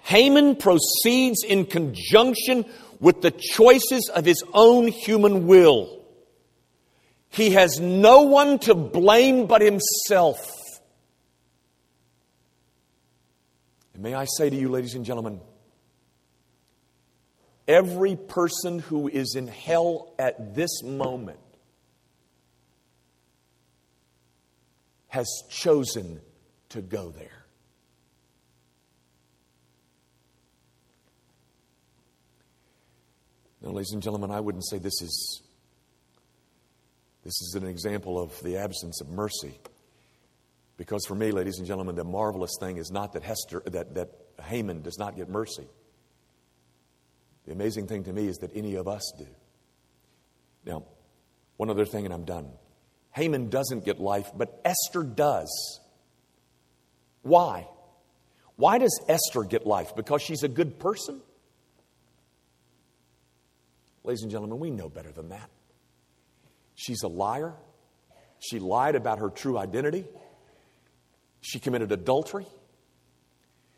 Haman 0.02 0.56
proceeds 0.56 1.44
in 1.44 1.64
conjunction 1.64 2.64
with 3.02 3.20
the 3.20 3.30
choices 3.30 4.10
of 4.14 4.24
his 4.24 4.42
own 4.54 4.86
human 4.88 5.46
will. 5.46 6.02
He 7.28 7.50
has 7.50 7.78
no 7.78 8.22
one 8.22 8.58
to 8.60 8.74
blame 8.74 9.46
but 9.46 9.60
himself. 9.60 10.38
And 13.92 14.02
may 14.02 14.14
I 14.14 14.24
say 14.24 14.48
to 14.48 14.56
you, 14.56 14.70
ladies 14.70 14.94
and 14.94 15.04
gentlemen, 15.04 15.42
Every 17.68 18.16
person 18.16 18.80
who 18.80 19.08
is 19.08 19.36
in 19.36 19.46
hell 19.46 20.14
at 20.18 20.54
this 20.54 20.82
moment 20.82 21.38
has 25.08 25.28
chosen 25.48 26.20
to 26.70 26.82
go 26.82 27.10
there. 27.10 27.41
Now, 33.62 33.70
ladies 33.70 33.92
and 33.92 34.02
gentlemen, 34.02 34.30
I 34.30 34.40
wouldn't 34.40 34.66
say 34.66 34.78
this 34.78 35.00
is 35.00 35.42
this 37.24 37.40
is 37.40 37.54
an 37.54 37.66
example 37.66 38.20
of 38.20 38.32
the 38.42 38.56
absence 38.56 39.00
of 39.00 39.08
mercy. 39.08 39.54
Because 40.76 41.06
for 41.06 41.14
me, 41.14 41.30
ladies 41.30 41.58
and 41.58 41.66
gentlemen, 41.66 41.94
the 41.94 42.02
marvelous 42.02 42.56
thing 42.58 42.78
is 42.78 42.90
not 42.90 43.12
that 43.12 43.22
Hester 43.22 43.62
that, 43.66 43.94
that 43.94 44.10
Haman 44.42 44.82
does 44.82 44.98
not 44.98 45.14
get 45.14 45.28
mercy. 45.28 45.68
The 47.46 47.52
amazing 47.52 47.86
thing 47.86 48.04
to 48.04 48.12
me 48.12 48.26
is 48.26 48.38
that 48.38 48.50
any 48.54 48.74
of 48.74 48.88
us 48.88 49.12
do. 49.16 49.26
Now, 50.64 50.84
one 51.56 51.70
other 51.70 51.84
thing, 51.84 52.04
and 52.04 52.12
I'm 52.12 52.24
done. 52.24 52.50
Haman 53.12 53.50
doesn't 53.50 53.84
get 53.84 54.00
life, 54.00 54.30
but 54.34 54.60
Esther 54.64 55.04
does. 55.04 55.80
Why? 57.22 57.68
Why 58.56 58.78
does 58.78 59.00
Esther 59.08 59.44
get 59.44 59.66
life? 59.66 59.94
Because 59.94 60.22
she's 60.22 60.42
a 60.42 60.48
good 60.48 60.80
person? 60.80 61.20
Ladies 64.04 64.22
and 64.22 64.30
gentlemen, 64.30 64.58
we 64.58 64.70
know 64.70 64.88
better 64.88 65.12
than 65.12 65.28
that. 65.28 65.48
She's 66.74 67.02
a 67.02 67.08
liar. 67.08 67.54
She 68.40 68.58
lied 68.58 68.96
about 68.96 69.20
her 69.20 69.30
true 69.30 69.56
identity. 69.56 70.04
She 71.40 71.60
committed 71.60 71.92
adultery. 71.92 72.46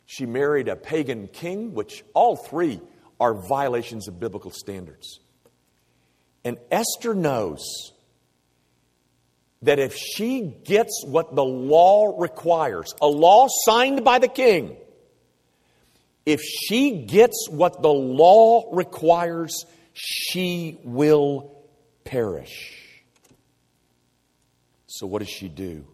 She 0.06 0.26
married 0.26 0.68
a 0.68 0.76
pagan 0.76 1.28
king, 1.28 1.74
which 1.74 2.04
all 2.14 2.36
three 2.36 2.80
are 3.20 3.34
violations 3.34 4.08
of 4.08 4.18
biblical 4.18 4.50
standards. 4.50 5.20
And 6.44 6.58
Esther 6.70 7.14
knows 7.14 7.92
that 9.62 9.78
if 9.78 9.96
she 9.96 10.42
gets 10.64 11.04
what 11.06 11.34
the 11.34 11.44
law 11.44 12.20
requires, 12.20 12.94
a 13.00 13.06
law 13.06 13.48
signed 13.64 14.04
by 14.04 14.18
the 14.18 14.28
king, 14.28 14.76
if 16.26 16.40
she 16.42 17.04
gets 17.04 17.48
what 17.50 17.82
the 17.82 17.92
law 17.92 18.68
requires, 18.72 19.64
she 19.94 20.78
will 20.82 21.54
perish. 22.04 23.02
So, 24.86 25.06
what 25.06 25.20
does 25.20 25.30
she 25.30 25.48
do? 25.48 25.86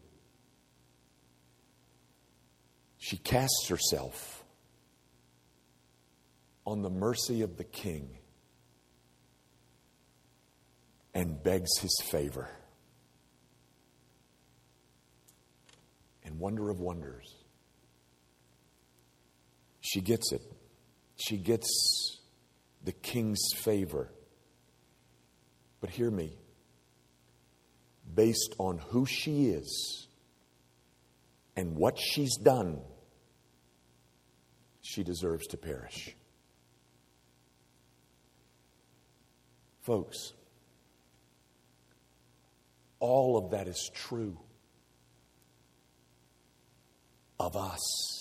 She 2.98 3.16
casts 3.16 3.68
herself 3.68 4.44
on 6.66 6.82
the 6.82 6.90
mercy 6.90 7.42
of 7.42 7.56
the 7.56 7.64
king 7.64 8.18
and 11.14 11.42
begs 11.42 11.78
his 11.78 11.96
favor. 12.10 12.48
And 16.24 16.38
wonder 16.38 16.70
of 16.70 16.78
wonders, 16.78 17.34
she 19.80 20.00
gets 20.00 20.32
it. 20.32 20.42
She 21.16 21.38
gets 21.38 22.19
the 22.84 22.92
king's 22.92 23.40
favor. 23.56 24.10
But 25.80 25.90
hear 25.90 26.10
me 26.10 26.36
based 28.14 28.54
on 28.58 28.78
who 28.78 29.06
she 29.06 29.46
is 29.46 30.08
and 31.56 31.76
what 31.76 31.98
she's 31.98 32.36
done, 32.36 32.80
she 34.82 35.02
deserves 35.02 35.46
to 35.48 35.56
perish. 35.56 36.16
Folks, 39.82 40.32
all 42.98 43.38
of 43.38 43.52
that 43.52 43.66
is 43.68 43.90
true 43.94 44.38
of 47.38 47.56
us 47.56 48.19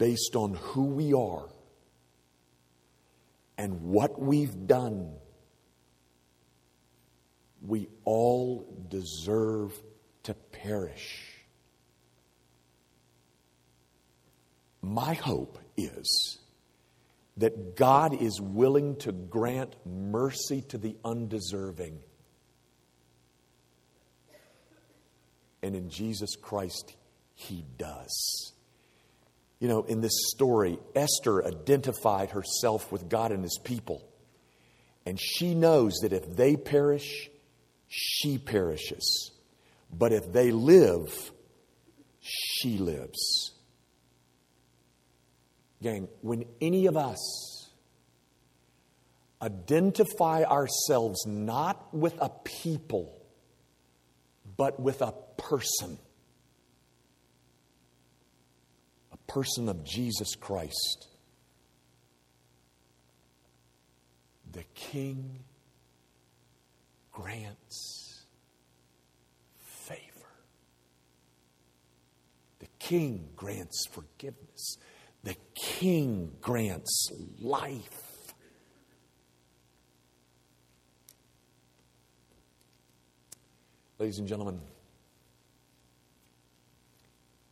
based 0.00 0.34
on 0.34 0.54
who 0.54 0.86
we 0.86 1.12
are 1.12 1.46
and 3.58 3.82
what 3.82 4.18
we've 4.18 4.66
done. 4.66 5.12
We 7.60 7.88
all 8.06 8.66
deserve 8.88 9.78
to 10.22 10.32
perish. 10.32 11.34
My 14.80 15.12
hope 15.12 15.58
is 15.76 16.38
that 17.36 17.76
God 17.76 18.22
is 18.22 18.40
willing 18.40 18.96
to 19.00 19.12
grant 19.12 19.76
mercy 19.84 20.62
to 20.68 20.78
the 20.78 20.96
undeserving. 21.04 22.00
And 25.62 25.76
in 25.76 25.90
Jesus 25.90 26.36
Christ, 26.36 26.96
He 27.34 27.66
does. 27.76 28.54
You 29.60 29.68
know, 29.68 29.84
in 29.84 30.00
this 30.00 30.30
story, 30.34 30.78
Esther 30.96 31.46
identified 31.46 32.30
herself 32.30 32.90
with 32.90 33.08
God 33.08 33.30
and 33.30 33.42
His 33.44 33.58
people. 33.62 34.02
And 35.06 35.20
she 35.20 35.54
knows 35.54 35.94
that 36.02 36.12
if 36.12 36.34
they 36.34 36.56
perish, 36.56 37.30
she 37.88 38.38
perishes. 38.38 39.32
But 39.92 40.12
if 40.12 40.32
they 40.32 40.50
live, 40.50 41.32
she 42.20 42.78
lives. 42.78 43.52
Gang, 45.82 46.08
when 46.20 46.44
any 46.60 46.86
of 46.86 46.96
us 46.96 47.70
identify 49.42 50.42
ourselves 50.44 51.24
not 51.26 51.94
with 51.94 52.14
a 52.20 52.28
people, 52.44 53.18
but 54.56 54.78
with 54.78 55.00
a 55.00 55.14
person, 55.38 55.98
a 59.12 59.16
person 59.30 59.68
of 59.68 59.84
Jesus 59.84 60.34
Christ, 60.34 61.06
the 64.50 64.64
King 64.74 65.44
grants 67.12 68.24
favor. 69.56 70.00
The 72.58 72.66
King 72.80 73.28
grants 73.36 73.86
forgiveness. 73.92 74.78
The 75.22 75.36
King 75.54 76.32
grants 76.40 77.12
life. 77.40 78.32
Ladies 84.00 84.18
and 84.18 84.26
gentlemen, 84.26 84.60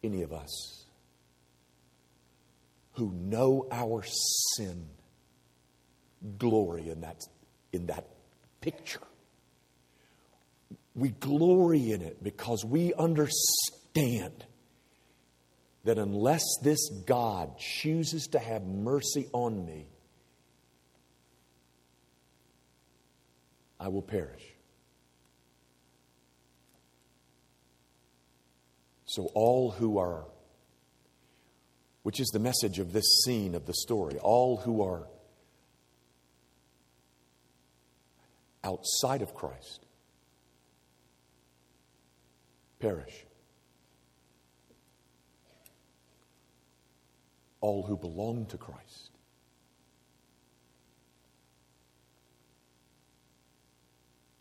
any 0.03 0.23
of 0.23 0.33
us 0.33 0.88
who 2.99 3.13
know 3.13 3.67
our 3.71 4.03
sin 4.57 4.89
glory 6.37 6.91
in 6.91 7.03
that, 7.03 7.23
in 7.73 7.87
that 7.87 8.09
picture. 8.61 9.01
We 10.97 11.11
glory 11.11 11.93
in 11.93 12.03
it 12.03 12.23
because 12.23 12.65
we 12.65 12.93
understand 12.95 14.45
that 15.85 15.97
unless 15.97 16.43
this 16.63 16.91
God 17.07 17.57
chooses 17.57 18.27
to 18.33 18.41
have 18.41 18.65
mercy 18.65 19.29
on 19.33 19.65
me, 19.65 19.87
I 23.79 23.89
will 23.89 24.03
perish. 24.03 24.43
So, 29.07 29.31
all 29.35 29.71
who 29.71 29.99
are, 29.99 30.25
which 32.09 32.21
is 32.21 32.29
the 32.29 32.39
message 32.39 32.79
of 32.79 32.95
this 32.95 33.05
scene 33.23 33.55
of 33.55 33.67
the 33.67 33.75
story, 33.75 34.17
all 34.23 34.57
who 34.57 34.81
are 34.81 35.07
outside 38.65 39.21
of 39.21 39.35
Christ 39.35 39.85
perish. 42.81 43.27
all 47.61 47.83
who 47.83 47.95
belong 47.99 48.47
to 48.47 48.57
Christ. 48.57 49.11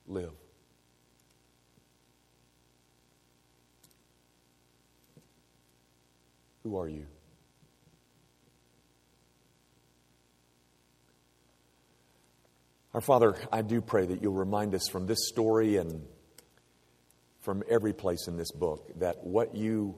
Live. 0.07 0.31
Who 6.63 6.77
are 6.77 6.87
you? 6.87 7.07
Our 12.93 13.01
Father, 13.01 13.35
I 13.51 13.61
do 13.63 13.81
pray 13.81 14.05
that 14.05 14.21
you'll 14.21 14.33
remind 14.33 14.73
us 14.73 14.87
from 14.87 15.07
this 15.07 15.27
story 15.27 15.75
and 15.75 16.05
from 17.41 17.63
every 17.69 17.93
place 17.93 18.27
in 18.27 18.37
this 18.37 18.51
book 18.51 18.89
that 18.99 19.23
what 19.25 19.55
you 19.55 19.95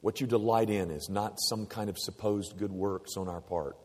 what 0.00 0.20
you 0.20 0.26
delight 0.26 0.68
in 0.68 0.90
is 0.90 1.08
not 1.08 1.40
some 1.40 1.64
kind 1.64 1.88
of 1.88 1.96
supposed 1.98 2.58
good 2.58 2.72
works 2.72 3.16
on 3.16 3.26
our 3.26 3.40
part. 3.40 3.78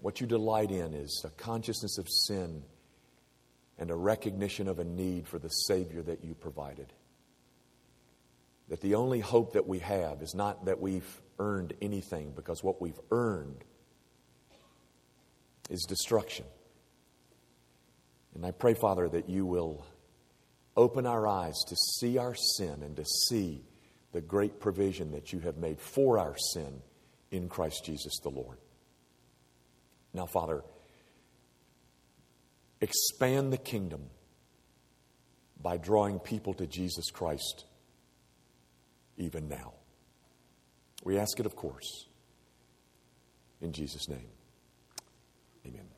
What 0.00 0.20
you 0.20 0.26
delight 0.26 0.70
in 0.70 0.92
is 0.92 1.24
a 1.24 1.30
consciousness 1.30 1.96
of 1.96 2.06
sin 2.10 2.62
and 3.78 3.90
a 3.90 3.96
recognition 3.96 4.68
of 4.68 4.80
a 4.80 4.84
need 4.84 5.26
for 5.26 5.38
the 5.38 5.48
Savior 5.48 6.02
that 6.02 6.22
you 6.22 6.34
provided. 6.34 6.92
That 8.68 8.82
the 8.82 8.96
only 8.96 9.20
hope 9.20 9.54
that 9.54 9.66
we 9.66 9.78
have 9.78 10.20
is 10.20 10.34
not 10.34 10.66
that 10.66 10.78
we've 10.78 11.22
earned 11.38 11.72
anything, 11.80 12.32
because 12.36 12.62
what 12.62 12.82
we've 12.82 13.00
earned 13.10 13.64
is 15.72 15.86
destruction. 15.88 16.44
And 18.34 18.44
I 18.44 18.50
pray, 18.50 18.74
Father, 18.74 19.08
that 19.08 19.28
you 19.28 19.46
will 19.46 19.86
open 20.76 21.06
our 21.06 21.26
eyes 21.26 21.56
to 21.68 21.76
see 21.98 22.18
our 22.18 22.34
sin 22.34 22.82
and 22.82 22.94
to 22.96 23.04
see 23.04 23.64
the 24.12 24.20
great 24.20 24.60
provision 24.60 25.12
that 25.12 25.32
you 25.32 25.40
have 25.40 25.56
made 25.56 25.80
for 25.80 26.18
our 26.18 26.36
sin 26.52 26.82
in 27.30 27.48
Christ 27.48 27.84
Jesus 27.84 28.18
the 28.22 28.28
Lord. 28.28 28.58
Now, 30.12 30.26
Father, 30.26 30.62
expand 32.82 33.50
the 33.50 33.58
kingdom 33.58 34.02
by 35.60 35.78
drawing 35.78 36.18
people 36.18 36.52
to 36.54 36.66
Jesus 36.66 37.10
Christ 37.10 37.64
even 39.16 39.48
now. 39.48 39.72
We 41.02 41.18
ask 41.18 41.40
it, 41.40 41.46
of 41.46 41.56
course, 41.56 42.06
in 43.62 43.72
Jesus' 43.72 44.08
name. 44.08 44.31
Amen. 45.66 45.91